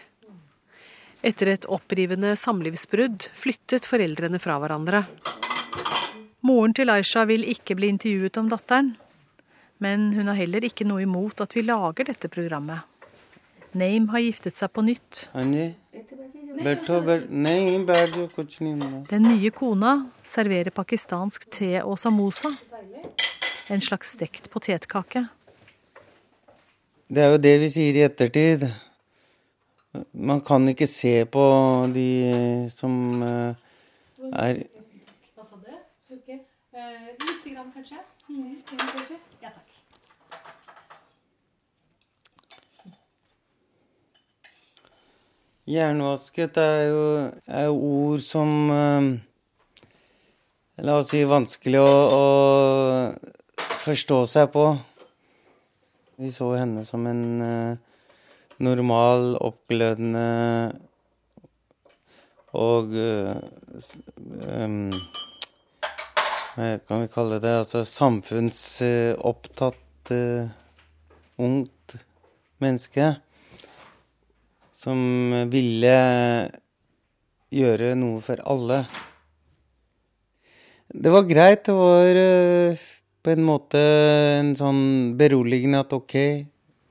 [1.24, 5.06] Etter et opprivende samlivsbrudd flyttet foreldrene fra hverandre.
[6.44, 8.90] Moren til Aisha vil ikke bli intervjuet om datteren,
[9.80, 12.84] men hun har heller ikke noe imot at vi lager dette programmet.
[13.74, 15.24] Naim har giftet seg på nytt.
[19.10, 19.94] Den nye kona
[20.26, 22.52] serverer pakistansk te og samosa.
[23.74, 25.26] En slags stekt potetkake.
[27.08, 28.66] Det er jo det vi sier i ettertid.
[30.12, 31.44] Man kan ikke se på
[31.94, 32.08] de
[32.72, 33.54] som eh,
[34.32, 34.64] er eh,
[36.74, 38.00] Litt grann, kanskje.
[38.28, 38.56] Mm,
[45.64, 49.16] Hjernevasket er jo, er ord som eh,
[50.84, 53.16] La oss si vanskelig å, å
[53.86, 54.76] forstå seg på.
[56.20, 57.80] Vi så henne som en eh,
[58.60, 60.76] normal, oppglødende
[62.60, 63.32] Og eh,
[64.60, 64.92] um,
[66.54, 67.56] Hva kan vi kalle det?
[67.64, 70.44] Altså samfunnsopptatt uh,
[71.40, 71.96] ungt
[72.60, 73.23] menneske.
[74.84, 75.00] Som
[75.48, 75.96] ville
[77.54, 78.84] gjøre noe for alle.
[80.92, 81.64] Det var greit.
[81.64, 82.82] Det var uh,
[83.24, 83.80] på en måte
[84.40, 84.82] en sånn
[85.18, 86.16] beroligende at ok.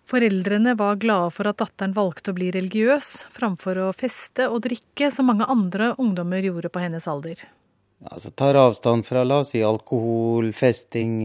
[0.09, 5.09] Foreldrene var glade for at datteren valgte å bli religiøs, framfor å feste og drikke,
[5.13, 7.45] som mange andre ungdommer gjorde på hennes alder.
[8.03, 11.21] Altså tar avstand fra, la oss si, alkohol, festing.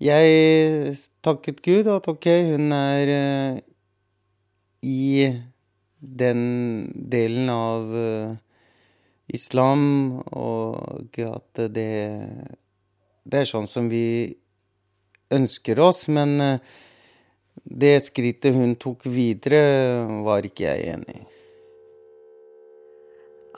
[0.00, 0.94] Jeg
[1.26, 3.64] takket Gud at ok, hun er uh,
[4.86, 5.26] i
[5.98, 6.42] den
[7.10, 8.36] delen av uh,
[9.26, 9.82] islam,
[10.30, 11.90] og at det
[13.26, 14.36] det er sånn som vi
[15.34, 16.74] ønsker oss, men eh,
[17.64, 21.24] det skrittet hun tok videre, var ikke jeg enig i.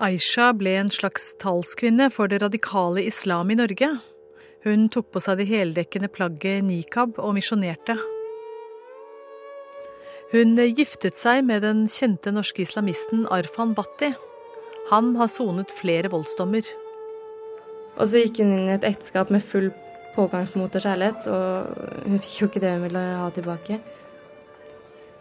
[0.09, 3.91] Aisha ble en slags talskvinne for det radikale islam i Norge.
[4.65, 7.99] Hun tok på seg det heldekkende plagget nikab og misjonerte.
[10.29, 14.11] Hun giftet seg med den kjente norske islamisten Arfan Bhatti.
[14.91, 16.69] Han har sonet flere voldsdommer.
[17.97, 19.71] Og så gikk hun inn i et ekteskap med full
[20.15, 23.81] pågangsmot og kjærlighet, og hun fikk jo ikke det hun ville ha tilbake.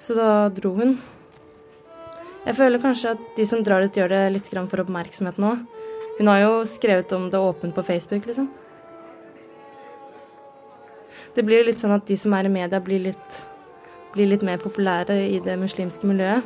[0.03, 0.97] Så da dro hun.
[2.47, 5.57] Jeg føler kanskje at de som drar ut, gjør det litt for oppmerksomhet nå.
[6.17, 8.47] Hun har jo skrevet om det åpent på Facebook, liksom.
[11.35, 13.41] Det blir litt sånn at de som er i media, blir litt,
[14.13, 16.45] blir litt mer populære i det muslimske miljøet.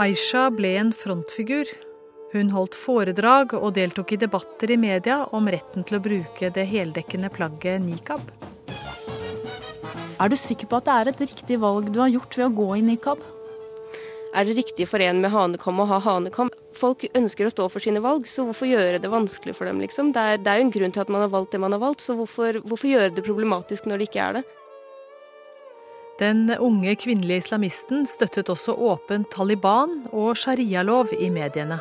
[0.00, 1.70] Aisha ble en frontfigur
[2.30, 6.66] hun holdt foredrag og deltok i debatter i media om retten til å bruke det
[6.70, 8.22] heldekkende plagget nikab.
[10.20, 12.54] Er du sikker på at det er et riktig valg du har gjort ved å
[12.60, 13.24] gå i nikab?
[14.30, 16.52] Er det riktig for en med hanekam å ha hanekam?
[16.76, 20.12] Folk ønsker å stå for sine valg, så hvorfor gjøre det vanskelig for dem, liksom?
[20.14, 21.82] Det er, det er jo en grunn til at man har valgt det man har
[21.82, 24.44] valgt, så hvorfor, hvorfor gjøre det problematisk når det ikke er det?
[26.20, 31.78] Den unge kvinnelige islamisten støttet også åpent Taliban og sharialov i mediene.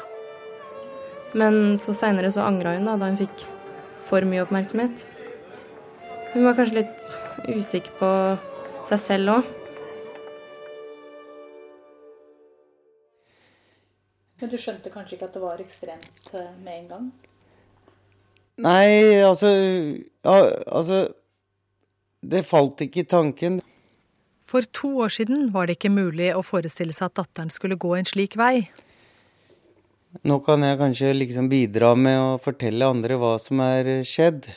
[1.36, 3.43] Men så seinere så angra hun da, da hun fikk
[4.08, 5.04] for mye oppmerksomhet.
[6.32, 8.12] Hun var kanskje litt usikker på
[8.88, 9.56] seg selv òg.
[14.39, 17.10] Men du skjønte kanskje ikke at det var ekstremt eh, med en gang?
[18.63, 21.10] Nei, altså ja, Altså
[22.19, 23.60] Det falt ikke i tanken.
[24.50, 27.94] For to år siden var det ikke mulig å forestille seg at datteren skulle gå
[27.98, 28.70] en slik vei.
[30.26, 34.48] Nå kan jeg kanskje liksom bidra med å fortelle andre hva som er skjedd.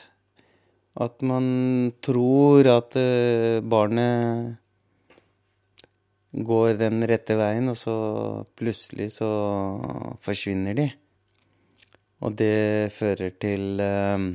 [0.96, 4.56] At man tror at eh, barnet
[6.32, 7.96] går den rette veien, og så
[8.56, 9.28] plutselig så
[10.24, 10.88] forsvinner de.
[12.24, 14.26] Og det fører til eh,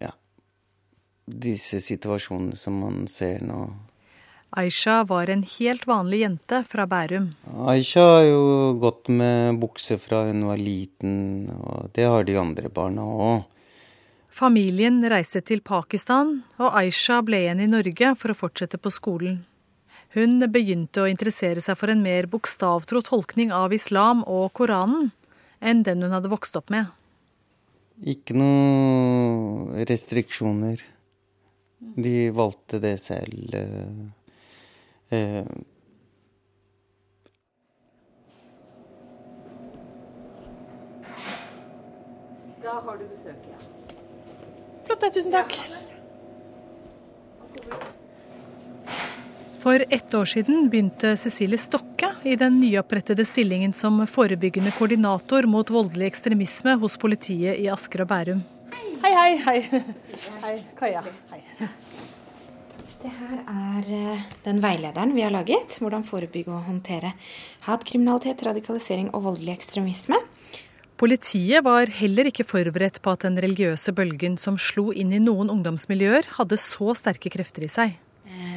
[0.00, 0.12] ja,
[1.28, 3.66] disse situasjonene som man ser nå.
[4.56, 7.34] Aisha var en helt vanlig jente fra Bærum.
[7.68, 12.72] Aisha har jo gått med bukse fra hun var liten, og det har de andre
[12.72, 13.44] barna òg.
[14.32, 19.42] Familien reiste til Pakistan, og Aisha ble igjen i Norge for å fortsette på skolen.
[20.16, 25.10] Hun begynte å interessere seg for en mer bokstavtro tolkning av islam og Koranen
[25.60, 26.88] enn den hun hadde vokst opp med.
[28.00, 30.80] Ikke noen restriksjoner.
[31.96, 33.54] De valgte det selv.
[33.54, 34.14] Eh,
[35.10, 35.44] Eh,
[42.62, 43.58] da har du besøk, ja.
[44.84, 45.56] Flott, tusen takk.
[49.58, 55.70] For ett år siden begynte Cecilie Stokke i den nyopprettede stillingen som forebyggende koordinator mot
[55.70, 58.44] voldelig ekstremisme hos politiet i Asker og Bærum.
[59.08, 59.60] Hei, hei.
[59.72, 59.82] Hei,
[60.42, 61.00] hei Kaja.
[61.30, 61.38] Hei.
[62.98, 65.78] Det her er eh, den veilederen vi har laget.
[65.80, 67.14] Hvordan forebygge og håndtere
[67.64, 70.18] hatkriminalitet, radikalisering og voldelig ekstremisme.
[71.00, 75.48] Politiet var heller ikke forberedt på at den religiøse bølgen som slo inn i noen
[75.56, 77.96] ungdomsmiljøer, hadde så sterke krefter i seg.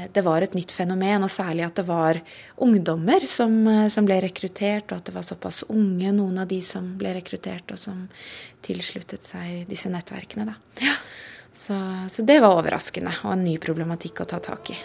[0.02, 2.20] Eh, det var et nytt fenomen, og særlig at det var
[2.58, 6.62] ungdommer som, eh, som, ble rekruttert, og at det var såpass unge, noen av de
[6.62, 8.08] som ble rekruttert og som
[8.62, 10.46] tilsluttet seg disse nettverkene.
[10.46, 10.56] Da.
[10.82, 10.96] Ja.
[11.54, 11.76] Så,
[12.10, 14.78] så det var overraskende og en ny problematikk å ta tak i.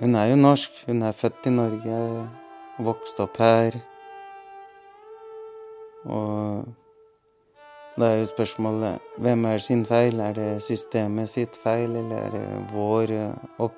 [0.00, 0.84] Hun er jo norsk.
[0.86, 1.96] Hun er født i Norge,
[2.80, 3.76] vokst opp her.
[6.08, 6.68] Og
[8.00, 10.20] Da er jo spørsmålet hvem er sin feil?
[10.24, 13.76] Er det systemet sitt feil, eller er det vår eh, opp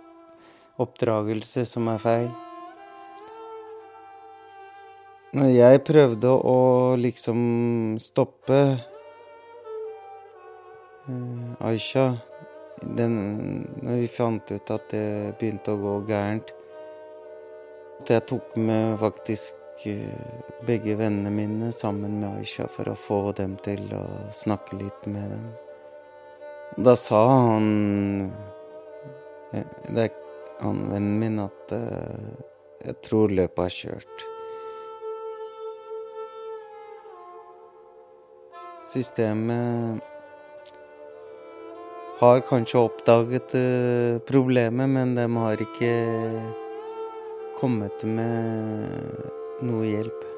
[0.82, 2.28] oppdragelse som er feil?
[5.34, 6.60] Når jeg prøvde å
[7.00, 7.40] liksom
[8.04, 8.60] stoppe
[11.08, 12.06] uh, Aisha
[12.82, 13.16] den,
[13.80, 16.52] Når vi fant ut at det begynte å gå gærent
[18.02, 19.61] At jeg tok med faktisk
[20.66, 25.34] begge vennene mine sammen med Aisha for å få dem til å snakke litt med
[25.34, 25.46] dem.
[26.76, 28.32] Da sa han
[29.52, 30.12] Det er
[30.62, 32.30] han vennen min at uh,
[32.86, 34.24] jeg tror løpet er kjørt.
[38.92, 40.08] Systemet
[42.22, 45.92] har kanskje oppdaget uh, problemet, men de har ikke
[47.58, 50.28] kommet med noe hjelp.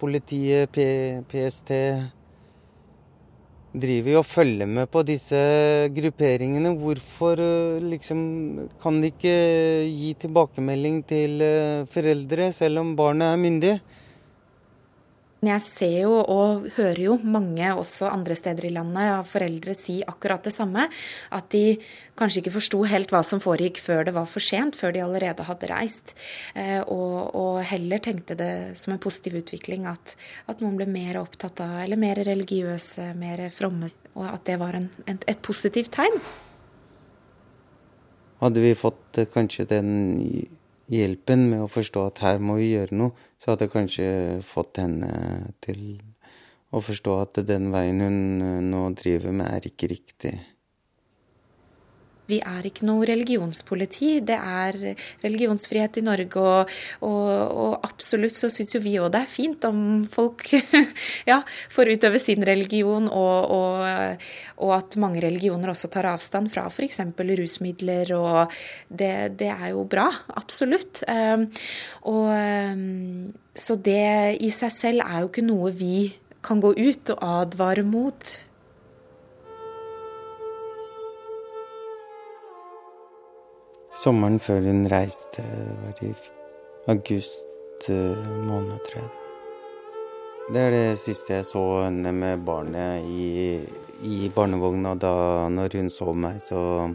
[0.00, 0.86] Politiet, P
[1.28, 1.74] PST
[3.70, 5.38] driver jo og følger med på disse
[5.94, 6.72] grupperingene.
[6.80, 8.20] Hvorfor eh, liksom
[8.82, 9.34] kan de ikke
[9.86, 13.74] gi tilbakemelding til eh, foreldre, selv om barnet er myndig?
[15.40, 20.02] Jeg ser jo og hører jo mange også andre steder i landet av foreldre si
[20.04, 20.84] akkurat det samme.
[21.32, 21.78] At de
[22.20, 25.46] kanskje ikke forsto helt hva som foregikk før det var for sent, før de allerede
[25.48, 26.12] hadde reist.
[26.52, 30.12] Eh, og, og heller tenkte det som en positiv utvikling at,
[30.44, 33.88] at, noen ble mer opptatt av, eller mer religiøse, mer fromme.
[34.20, 36.20] Og at det var en, et, et positivt tegn.
[38.44, 39.94] Hadde vi fått eh, kanskje den
[40.90, 44.08] hjelpen med å forstå at her må vi gjøre noe, så hadde jeg kanskje
[44.46, 45.10] fått henne
[45.64, 46.00] til
[46.70, 50.34] å forstå at den veien hun nå driver med, er ikke riktig.
[52.30, 54.12] Vi er ikke noe religionspoliti.
[54.26, 54.78] Det er
[55.24, 56.70] religionsfrihet i Norge, og,
[57.06, 57.30] og,
[57.64, 60.46] og absolutt så syns jo vi òg det er fint om folk
[61.30, 61.40] ja,
[61.72, 63.50] får utøve sin religion, og,
[64.60, 67.02] og, at mange religioner også tar avstand fra f.eks.
[67.18, 68.54] rusmidler, og
[68.88, 70.06] det, det, er jo bra.
[70.38, 71.02] Absolutt.
[71.10, 71.48] Ehm,
[72.08, 76.12] og ehm, så det i seg selv er jo ikke noe vi
[76.44, 78.36] kan gå ut og advare mot.
[83.90, 86.12] Sommeren før hun reiste, det var i
[86.92, 89.10] august eh, måned, tror jeg.
[90.50, 93.58] Det er det siste jeg så henne med barnet i,
[94.06, 94.94] i barnevogna.
[94.98, 95.12] Da
[95.50, 96.90] når hun så meg, så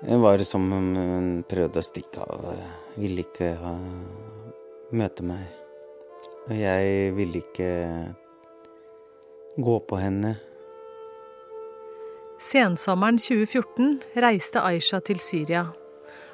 [0.00, 2.50] Det var som om hun prøvde å stikke av.
[2.96, 3.74] Ville ikke ha,
[4.92, 5.46] møte meg.
[6.48, 7.72] Og jeg ville ikke
[9.56, 10.36] gå på henne.
[12.38, 15.64] Sensommeren 2014 reiste Aisha til Syria,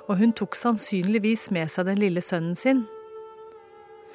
[0.05, 2.83] og hun tok sannsynligvis med seg den lille sønnen sin.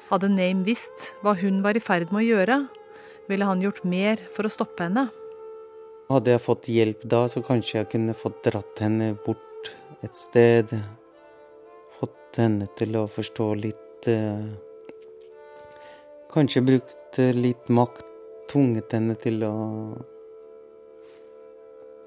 [0.06, 2.58] Hadde Name visst hva hun var i ferd med å gjøre,
[3.26, 5.08] ville han gjort mer for å stoppe henne.
[6.10, 9.72] Hadde jeg fått hjelp da, så kanskje jeg kunne fått dratt henne bort
[10.06, 10.70] et sted.
[11.98, 14.50] Fått henne til å forstå litt eh,
[16.30, 18.06] Kanskje brukt litt makt.
[18.50, 19.54] Tvunget henne til å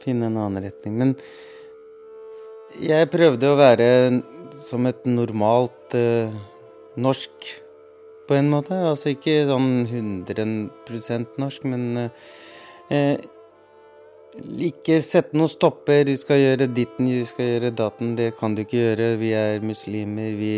[0.04, 0.96] finne en annen retning.
[1.00, 1.16] Men
[2.82, 3.90] jeg prøvde å være
[4.64, 6.34] som et normalt eh,
[6.96, 7.52] norsk,
[8.28, 8.78] på en måte.
[8.94, 12.10] Altså ikke sånn 100% norsk, men
[12.90, 13.18] eh,
[14.70, 16.06] ikke sette noen stopper.
[16.08, 18.16] Du skal gjøre ditten, du skal gjøre datten.
[18.20, 19.10] Det kan du ikke gjøre.
[19.22, 20.32] Vi er muslimer.
[20.40, 20.56] Vi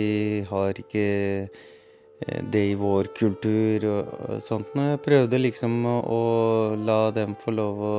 [0.49, 1.07] har ikke
[2.25, 4.71] det i vår kultur og, og sånt.
[4.77, 6.21] Jeg prøvde liksom å, å
[6.79, 7.97] la dem få lov å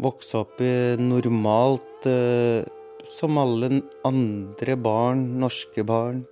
[0.00, 2.66] vokse opp i normalt eh,
[3.14, 6.24] som alle andre barn, norske barn.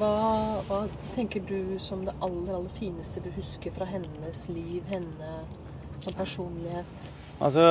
[0.00, 5.32] Hva, hva, tenker du som det aller, aller fineste du husker fra hennes liv, henne
[6.00, 7.10] som personlighet?
[7.40, 7.66] Altså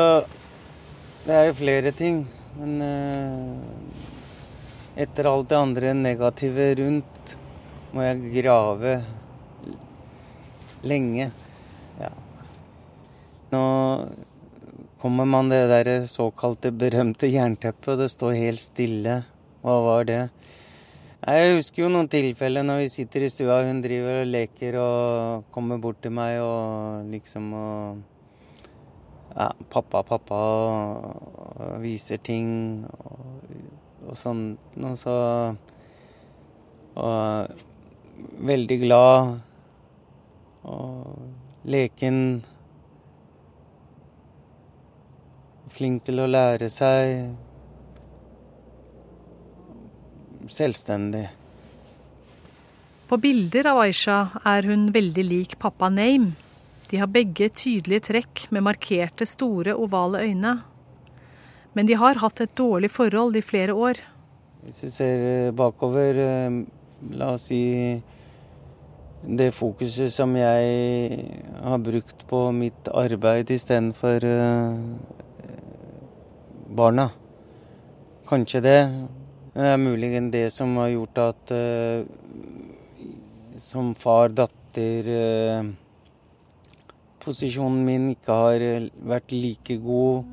[1.26, 2.28] Det er jo flere ting.
[2.60, 3.58] Men eh,
[5.06, 7.36] etter alt det andre negative rundt,
[7.94, 8.98] må jeg grave
[10.86, 11.30] lenge.
[12.00, 12.12] Ja.
[13.54, 13.64] Nå
[15.00, 19.22] kommer man det der såkalte berømte jernteppet, og det står helt stille.
[19.64, 20.22] Hva var det?
[21.20, 25.50] Jeg husker jo noen tilfeller når vi sitter i stua, hun driver og leker og
[25.52, 27.98] kommer bort til meg og liksom og
[29.36, 33.52] ja, pappa, pappa og viser ting og,
[34.08, 34.46] og sånn.
[34.80, 35.18] Og så
[37.00, 37.52] Og
[38.40, 39.40] veldig glad
[40.70, 42.42] og leken.
[45.70, 47.30] Flink til å lære seg
[50.50, 51.28] selvstendig.
[53.10, 56.36] På bilder av Aisha er hun veldig lik pappa Name.
[56.90, 60.56] De har begge tydelige trekk med markerte, store, ovale øyne.
[61.78, 64.02] Men de har hatt et dårlig forhold i flere år.
[64.66, 66.66] Hvis vi ser bakover, eh,
[67.16, 67.64] la oss si
[69.20, 71.24] det fokuset som jeg
[71.60, 74.80] har brukt på mitt arbeid istedenfor uh,
[76.70, 77.10] barna.
[78.30, 78.80] Kanskje det.
[79.54, 82.06] Det er muligens det som har gjort at uh,
[83.60, 85.72] som far-datter uh,
[87.20, 88.68] posisjonen min ikke har
[89.04, 90.24] vært like god.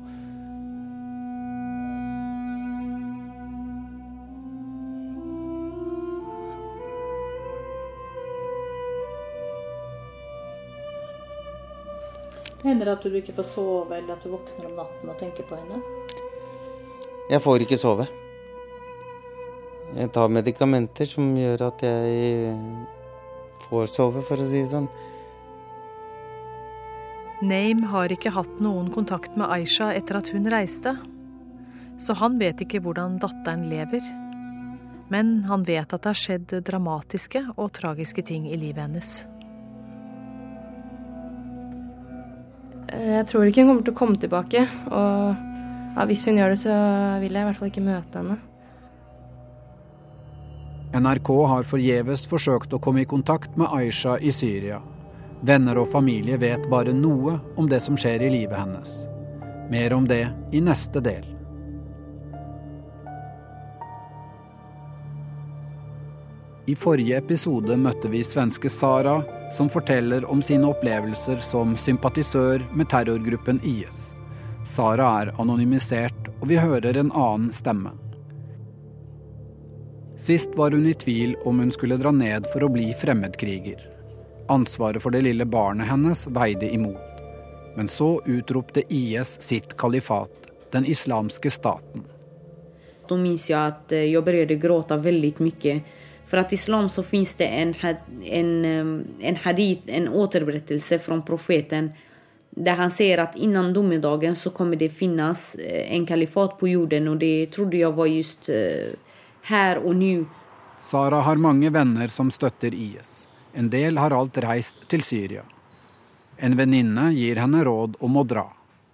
[12.67, 15.45] Hender det at du ikke får sove, eller at du våkner om natten og tenker
[15.47, 15.79] på henne?
[17.31, 18.07] Jeg får ikke sove.
[19.95, 22.55] Jeg tar medikamenter som gjør at jeg
[23.69, 24.89] får sove, for å si det sånn.
[27.47, 30.95] Name har ikke hatt noen kontakt med Aisha etter at hun reiste.
[32.01, 34.03] Så han vet ikke hvordan datteren lever.
[35.13, 39.21] Men han vet at det har skjedd dramatiske og tragiske ting i livet hennes.
[42.87, 44.65] Jeg tror ikke hun kommer til å komme tilbake.
[44.89, 45.45] Og
[45.97, 46.75] ja, hvis hun gjør det, så
[47.23, 48.37] vil jeg i hvert fall ikke møte henne.
[50.97, 54.79] NRK har forgjeves forsøkt å komme i kontakt med Aisha i Syria.
[55.45, 58.93] Venner og familie vet bare noe om det som skjer i livet hennes.
[59.69, 60.23] Mer om det
[60.55, 61.36] i neste del.
[66.67, 69.21] I forrige episode møtte vi svenske Sara,
[69.55, 74.09] som forteller om sine opplevelser som sympatisør med terrorgruppen IS.
[74.67, 77.93] Sara er anonymisert, og vi hører en annen stemme.
[80.19, 83.79] Sist var hun i tvil om hun skulle dra ned for å bli fremmedkriger.
[84.51, 87.23] Ansvaret for det lille barnet hennes veide imot.
[87.79, 92.03] Men så utropte IS sitt kalifat, den islamske staten.
[93.07, 95.77] Da minnes jeg at jeg begynte å gråte veldig mye
[96.27, 97.75] för att islam så finns det en,
[98.23, 98.65] en,
[99.19, 101.91] en hadith, en återberättelse från profeten
[102.49, 107.07] där han säger att innan domedagen så kommer det finnas eh, en kalifat på jorden
[107.07, 108.49] och det trodde jag var just
[109.47, 110.25] her og nå.
[110.81, 113.25] Sara har mange venner som støtter IS.
[113.53, 115.43] En del har alt reist til Syria.
[116.37, 118.45] En venninne gir henne råd om å dra.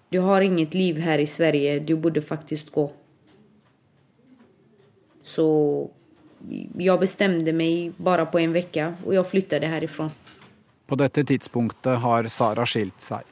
[0.10, 2.92] Du har inget liv her i Sverige, du burde faktisk gå.
[5.24, 5.48] Så
[6.50, 10.10] jeg bestemte meg bare på en uke, og jeg flyttet herifra.
[10.86, 13.24] På dette tidspunktet har Sara skilt seg.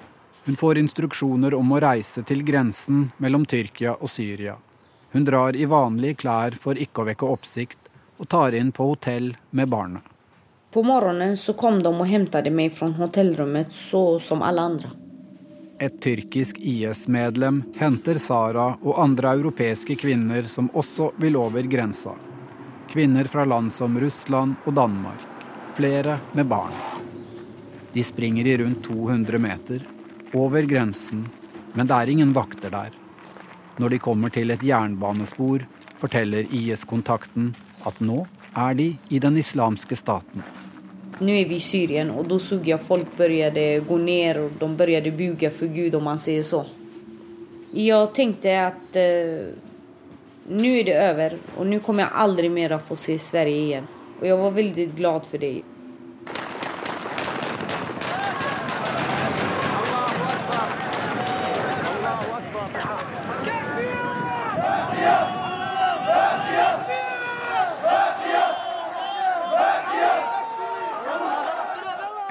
[0.45, 4.55] Hun får instruksjoner om å reise til grensen mellom Tyrkia og Syria.
[5.11, 7.77] Hun drar i vanlige klær for ikke å vekke oppsikt,
[8.17, 10.01] og tar inn på hotell med barnet.
[10.71, 14.91] På morgenen så kom de og hentet meg fra hotellrommet, så som alle andre.
[15.81, 22.13] Et tyrkisk IS-medlem henter Sara og andre europeiske kvinner som også vil over grensa.
[22.91, 25.19] Kvinner fra land som Russland og Danmark.
[25.75, 26.73] Flere med barn.
[27.93, 29.85] De springer i rundt 200 meter,
[30.33, 31.21] over grensen,
[31.73, 32.91] men det er ingen vakter der.
[33.79, 35.63] Når de kommer til et jernbanespor,
[35.95, 37.53] forteller IS-kontakten
[37.87, 38.25] at nå
[38.59, 40.43] er de i den islamske staten.
[41.23, 44.73] Nå er vi i Syria, og da så jeg folk begynte gå ned og de
[44.75, 46.65] begynte buge for Gud, om man sier så.
[47.71, 49.70] Jeg tenkte at uh,
[50.51, 53.91] nå er det over og nå kommer jeg aldri mer å få se Sverige igjen.
[54.19, 55.53] Og jeg var veldig glad for det.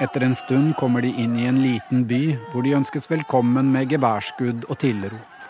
[0.01, 3.89] Etter en stund kommer de inn i en liten by hvor de ønskes velkommen med
[3.93, 5.40] geværskudd og tilrop.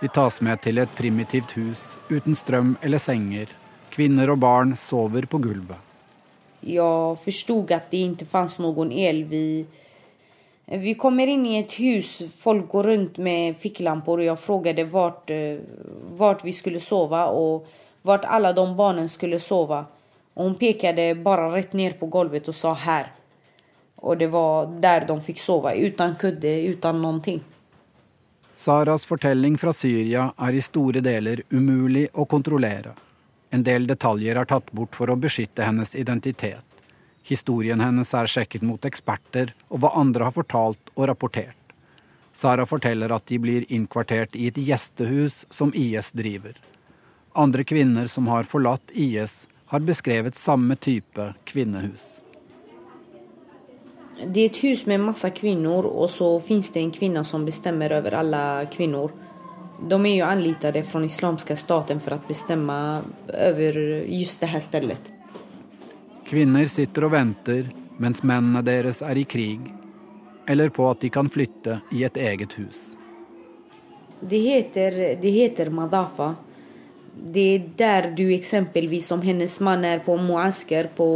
[0.00, 3.50] Vi tas med til et primitivt hus uten strøm eller senger.
[3.92, 5.76] Kvinner og barn sover på gulvet.
[6.64, 9.26] Jeg forsto at det ikke fantes noen el.
[9.28, 9.42] Vi,
[10.80, 15.38] vi kommer inn i et hus, folk går rundt med fikklamper, og jeg spurte
[16.16, 17.68] hvor vi skulle sove, og
[18.00, 19.84] hvor alle de barna skulle sove.
[20.32, 23.12] Og hun pekte bare rett ned på gulvet og sa 'her'.
[24.00, 27.40] Og det var der de fikk sove, uten kudde, uten noe.
[28.60, 32.90] Saras fortelling fra Syria er i store deler umulig å kontrollere.
[33.56, 36.84] En del detaljer er tatt bort for å beskytte hennes identitet.
[37.24, 41.72] Historien hennes er sjekket mot eksperter og hva andre har fortalt og rapportert.
[42.36, 46.52] Sara forteller at de blir innkvartert i et gjestehus som IS driver.
[47.32, 52.19] Andre kvinner som har forlatt IS, har beskrevet samme type kvinnehus.
[54.20, 57.94] Det er et hus med masse kvinner, og så fins det en kvinne som bestemmer
[57.96, 58.42] over alle
[58.72, 59.12] kvinner.
[59.80, 62.76] De er jo anlitade fra islamske staten for å bestemme
[63.32, 65.12] over just det her stedet.
[66.28, 69.72] Kvinner sitter og venter mens mennene deres er i krig,
[70.48, 72.90] eller på at de kan flytte i et eget hus.
[74.20, 76.34] Det heter, det heter Madafa.
[77.10, 81.08] Det er der du eksempelvis, som hennes mann er på muasker, på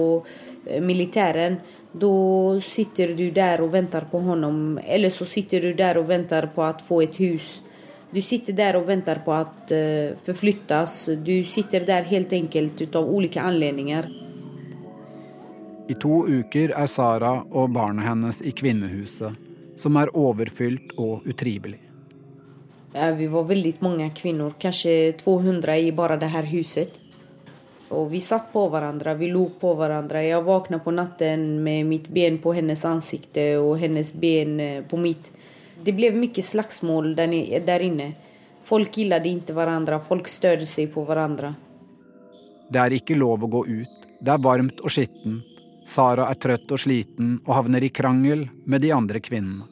[0.67, 1.61] eh, militæren,
[1.95, 4.79] da sitter du der og venter på ham.
[4.83, 7.61] Eller så sitter du der og venter på å få et hus.
[8.15, 10.97] Du sitter der og venter på å uh, forflyttes.
[11.23, 14.11] Du sitter der helt enkelt ut av ulike anledninger.
[15.91, 19.35] I to uker er Sara og barnet hennes i kvinnehuset,
[19.77, 21.83] som er overfylt og utrivelig.
[22.95, 27.01] Ja, vi var veldig mange kvinner, kanskje 200 i bare det her huset.
[27.93, 30.23] Og vi satt på hverandre, vi lo på hverandre.
[30.25, 34.97] Jeg våkna på natten med mitt ben på hennes ansikt og hennes ben eh, på
[34.97, 35.31] mitt.
[35.85, 38.15] Det ble mye slagsmål der inne.
[38.65, 41.53] Folk gillet ikke hverandre, folk størte seg på hverandre.
[42.73, 44.07] Det er ikke lov å gå ut.
[44.25, 45.51] Det er varmt og skittent.
[45.85, 49.67] Sara er trøtt og sliten og havner i krangel med de andre kvinnene.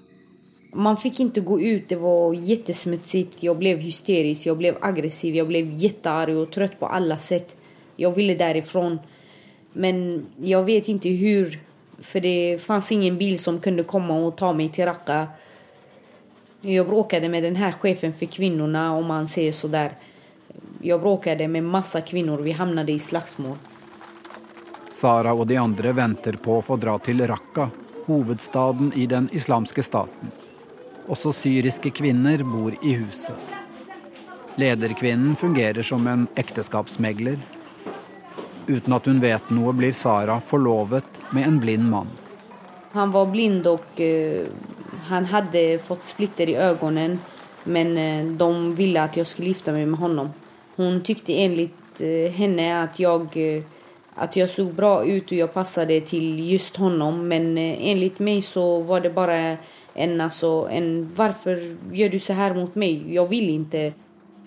[0.72, 3.38] Man fikk ikke gå ut, det var kjempesmutsig.
[3.44, 7.52] Jeg ble hysterisk, jeg ble aggressiv, jeg ble kjempearg og trøtt på alle sett.
[7.99, 8.86] Jeg ville derifra.
[9.72, 9.99] Men
[10.40, 11.57] jeg vet ikke hvor,
[12.03, 15.20] for det fantes ingen bil som kunne komme og ta meg til Raqqa.
[16.62, 19.97] Jeg bråkade med denne sjefen for kvinnene, om man sier så der.
[20.82, 23.57] Jeg bråkade med masse kvinner, vi havnet i slagsmål.
[24.93, 27.70] Sara og de andre venter på å få dra til Raqqa,
[28.07, 30.30] hovedstaden i den islamske staten.
[31.11, 33.59] Også syriske kvinner bor i huset.
[34.61, 37.40] Lederkvinnen fungerer som en ekteskapsmegler.
[38.68, 42.10] Uten at hun vet noe, blir Sara forlovet med en blind mann.
[42.92, 44.48] Han var blind og uh,
[45.08, 47.18] han hadde fått splitter i øynene,
[47.64, 50.34] men uh, de ville at jeg skulle gifte meg med ham.
[50.76, 53.64] Hun tykte enligt uh, henne at jeg
[54.20, 57.22] at jeg så bra ut og jeg passet til just honom.
[57.28, 59.58] Men eh, enligt meg så var det bare
[59.94, 61.58] en, altså en 'Hvorfor
[61.92, 63.06] gjør du så her mot meg?
[63.08, 63.92] Jeg vil ikke'.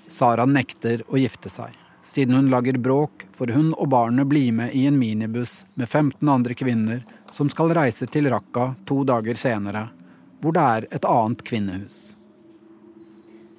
[0.10, 1.74] Sara nekter å gifte seg.
[2.06, 6.30] Siden hun lager bråk, får hun og barnet bli med i en minibuss med 15
[6.30, 7.02] andre kvinner
[7.34, 9.88] som skal reise til Raqqa to dager senere,
[10.40, 11.98] hvor det er et annet kvinnehus.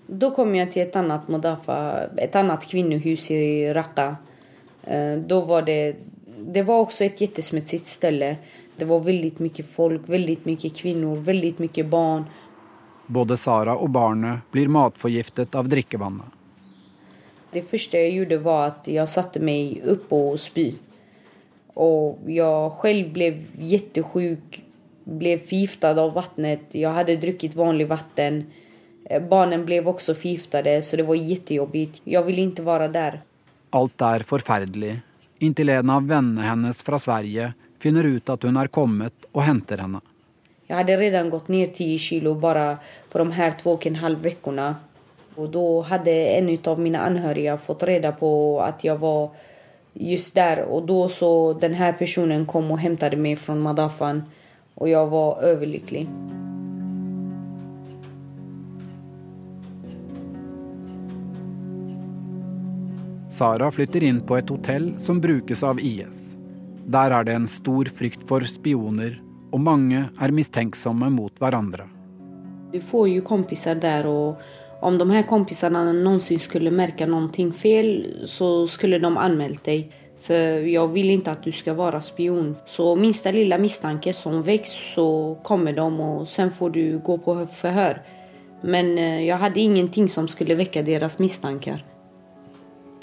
[0.06, 1.78] Da kom jeg til et annet Modafa,
[2.22, 3.40] et annet kvinnehus i
[3.74, 4.06] Raqqa.
[5.26, 5.96] Da var det,
[6.54, 8.22] det var også et jättesmutsigt sted.
[8.78, 12.30] Det var veldig mye folk, veldig mye kvinner, veldig mye barn.
[13.10, 16.35] Både Sara og barnet blir matforgiftet av drikkevannet.
[17.56, 20.68] Det første jeg gjorde, var at jeg satte meg opp og spy.
[21.80, 24.60] Og jeg selv ble kjempesyk,
[25.06, 26.72] ble forgiftet av vannet.
[26.76, 28.40] Jeg hadde drukket vanlig vann.
[29.06, 32.02] Barnen barna ble også forgiftet, så det var kjempejobbigt.
[32.04, 33.20] Jeg ville ikke være der.
[33.76, 34.96] Alt er forferdelig,
[35.40, 37.52] inntil en av vennene hennes fra Sverige
[37.82, 40.00] finner ut at hun er kommet og henter henne.
[40.66, 42.78] Jeg hadde allerede gått ned ti kilo bare
[43.12, 44.72] på de her to og en halv ukene.
[45.36, 48.30] Og da hadde en av mine anhørige fått rede på
[48.64, 49.34] at jeg var
[49.92, 50.64] just der.
[50.64, 51.30] Og da så
[51.60, 54.24] denne personen kom og hentet meg fra Madafan,
[54.76, 56.06] og jeg var overlykkelig.
[63.36, 66.32] Sara flytter inn på et hotell som brukes av IS.
[66.88, 69.18] Der er det en stor frykt for spioner,
[69.52, 71.84] og mange er mistenksomme mot hverandre.
[72.72, 74.40] Du får jo kompiser der, og
[74.80, 79.94] om de her kompisene noensinne skulle merke noe feil, så skulle de anmeldt deg.
[80.26, 82.54] For jeg vil ikke at du skal være spion.
[82.66, 85.06] Så minste lille mistanke som vokser, så
[85.44, 88.00] kommer de, og så får du gå på forhør.
[88.62, 91.84] Men eh, jeg hadde ingenting som skulle vekke deres mistanker.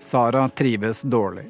[0.01, 1.45] Sara trives dårlig.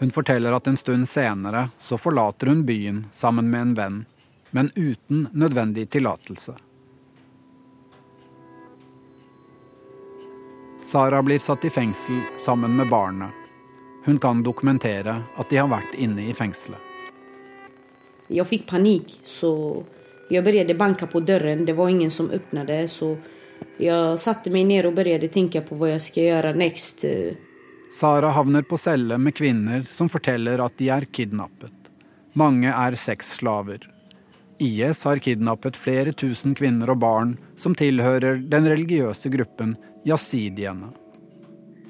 [0.00, 3.98] Hun forteller at en stund senere så forlater hun byen sammen med en venn,
[4.50, 6.56] men uten nødvendig tillatelse.
[10.90, 13.30] Sara blir satt i fengsel sammen med barnet.
[14.04, 16.80] Hun kan dokumentere at de har vært inne i fengselet.
[18.26, 19.52] Jeg fikk panikk, så
[20.32, 21.62] jeg begynte å banke på døren.
[21.66, 23.12] Det var ingen som åpnet, så
[23.78, 27.06] jeg satte meg ned og begynte å tenke på hva jeg skal gjøre next.
[27.94, 31.92] Sara havner på celle med kvinner som forteller at de er kidnappet.
[32.34, 33.86] Mange er sexslaver.
[34.58, 40.92] IS har kidnappet flere tusen kvinner og barn som tilhører den religiøse gruppen yazidiene.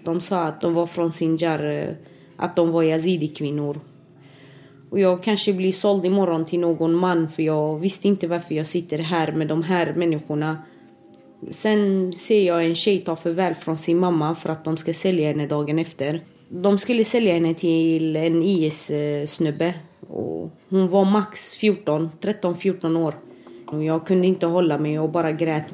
[0.05, 1.63] De sa at de var fra Sinjar,
[2.37, 3.81] at de var yazidi-kvinnor.
[4.91, 8.57] Og jeg kanskje blir solgt i morgen til noen mann, for jeg visste ikke hvorfor
[8.57, 10.57] jeg sitter her med de her menneskene.
[11.55, 15.31] Sen ser jeg en jente ta farvel fra sin mamma for at de skal selge
[15.31, 16.21] henne dagen etter.
[16.51, 19.71] De skulle selge henne til en IS-snubbe.
[20.11, 23.21] Hun var maks 13-14 år.
[23.71, 25.71] Og jeg kunne ikke holde meg og bare gråt.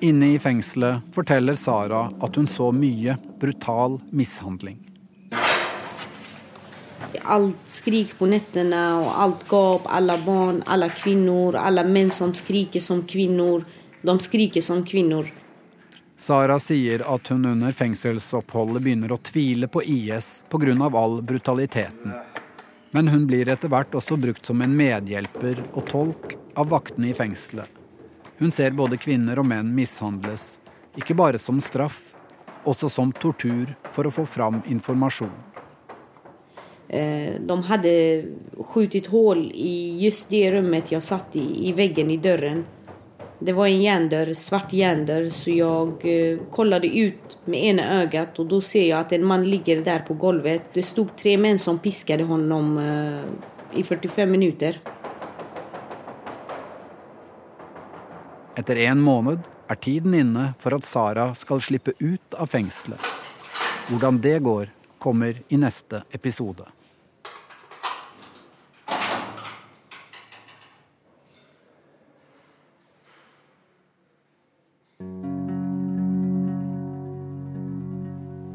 [0.00, 4.78] Inne i fengselet forteller Sara at hun så mye brutal mishandling.
[7.24, 12.80] Alt skrik på nettene, og alt gap, alle barn, alle kvinner, alle menn som skriker
[12.84, 13.64] som kvinner.
[14.02, 15.32] De skriker som kvinner.
[16.18, 20.90] Sara sier at hun under fengselsoppholdet begynner å tvile på IS pga.
[20.94, 22.14] all brutaliteten.
[22.90, 27.14] Men hun blir etter hvert også brukt som en medhjelper og tolk av vaktene i
[27.14, 27.77] fengselet.
[28.38, 30.58] Hun ser både kvinner og menn mishandles,
[30.98, 31.98] ikke bare som straff,
[32.68, 35.34] også som tortur for å få fram informasjon.
[36.88, 37.94] Eh, de hadde
[38.70, 42.62] skutt hull i just det rommet jeg satt i, i veggen i døren.
[43.38, 48.60] Det var en jerndörr, svart jerndörr, så jeg sjekket ut med ene øyet, og da
[48.64, 50.72] ser jeg at en mann ligger der på golvet.
[50.74, 54.80] Det stod tre menn som pisket honom eh, i 45 minuter.
[58.58, 62.98] Etter en måned er tiden inne for at Sara skal slippe ut av fengselet.
[63.86, 66.66] Hvordan det går, kommer i neste episode.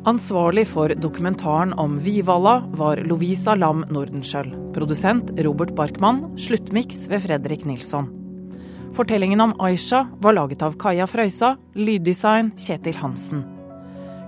[0.04, 4.52] Ansvarlig for dokumentaren om Vivalla var Lovisa Lam Nordenskjøld.
[4.76, 6.26] Produsent Robert Barkmann.
[6.36, 8.23] Sluttmiks ved Fredrik Nilsson.
[8.94, 11.56] Fortellingen om Aisha var laget av Kaja Frøysa.
[11.74, 13.40] Lyddesign Kjetil Hansen.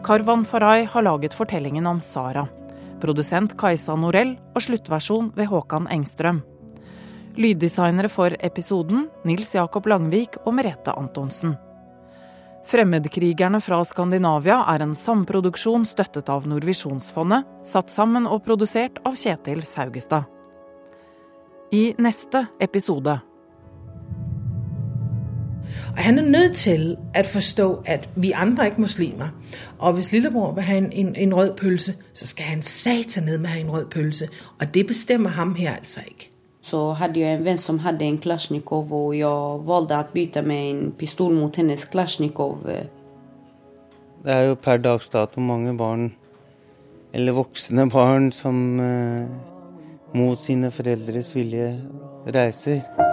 [0.03, 2.47] Karvan Farai har laget fortellingen om Sara.
[3.01, 6.39] Produsent Kajsa Norell og sluttversjon ved Håkan Engstrøm.
[7.37, 11.53] Lyddesignere for episoden Nils Jakob Langvik og Merete Antonsen.
[12.65, 19.61] 'Fremmedkrigerne fra Skandinavia' er en samproduksjon støttet av Nordvisjonsfondet, satt sammen og produsert av Kjetil
[19.61, 20.25] Saugestad.
[21.71, 23.19] I neste episode
[25.97, 29.29] Han er nødt til å forstå at vi andre er ikke muslimer.
[29.79, 33.37] Og hvis lillebror vil ha en, en, en rød pølse, så skal han satan ned
[33.37, 34.27] med å ha en rød pølse.
[34.59, 36.29] Og det bestemmer ham her altså ikke.
[36.65, 40.69] Så hadde jeg en venn som hadde en Klasjnikov, og jeg valgte å bytte med
[40.69, 42.65] en pistol mot hennes Klasjnikov.
[44.25, 46.09] Det er jo per dags dato mange barn,
[47.13, 49.29] eller voksne barn, som eh,
[50.17, 51.75] mot sine foreldres vilje
[52.33, 53.04] reiser.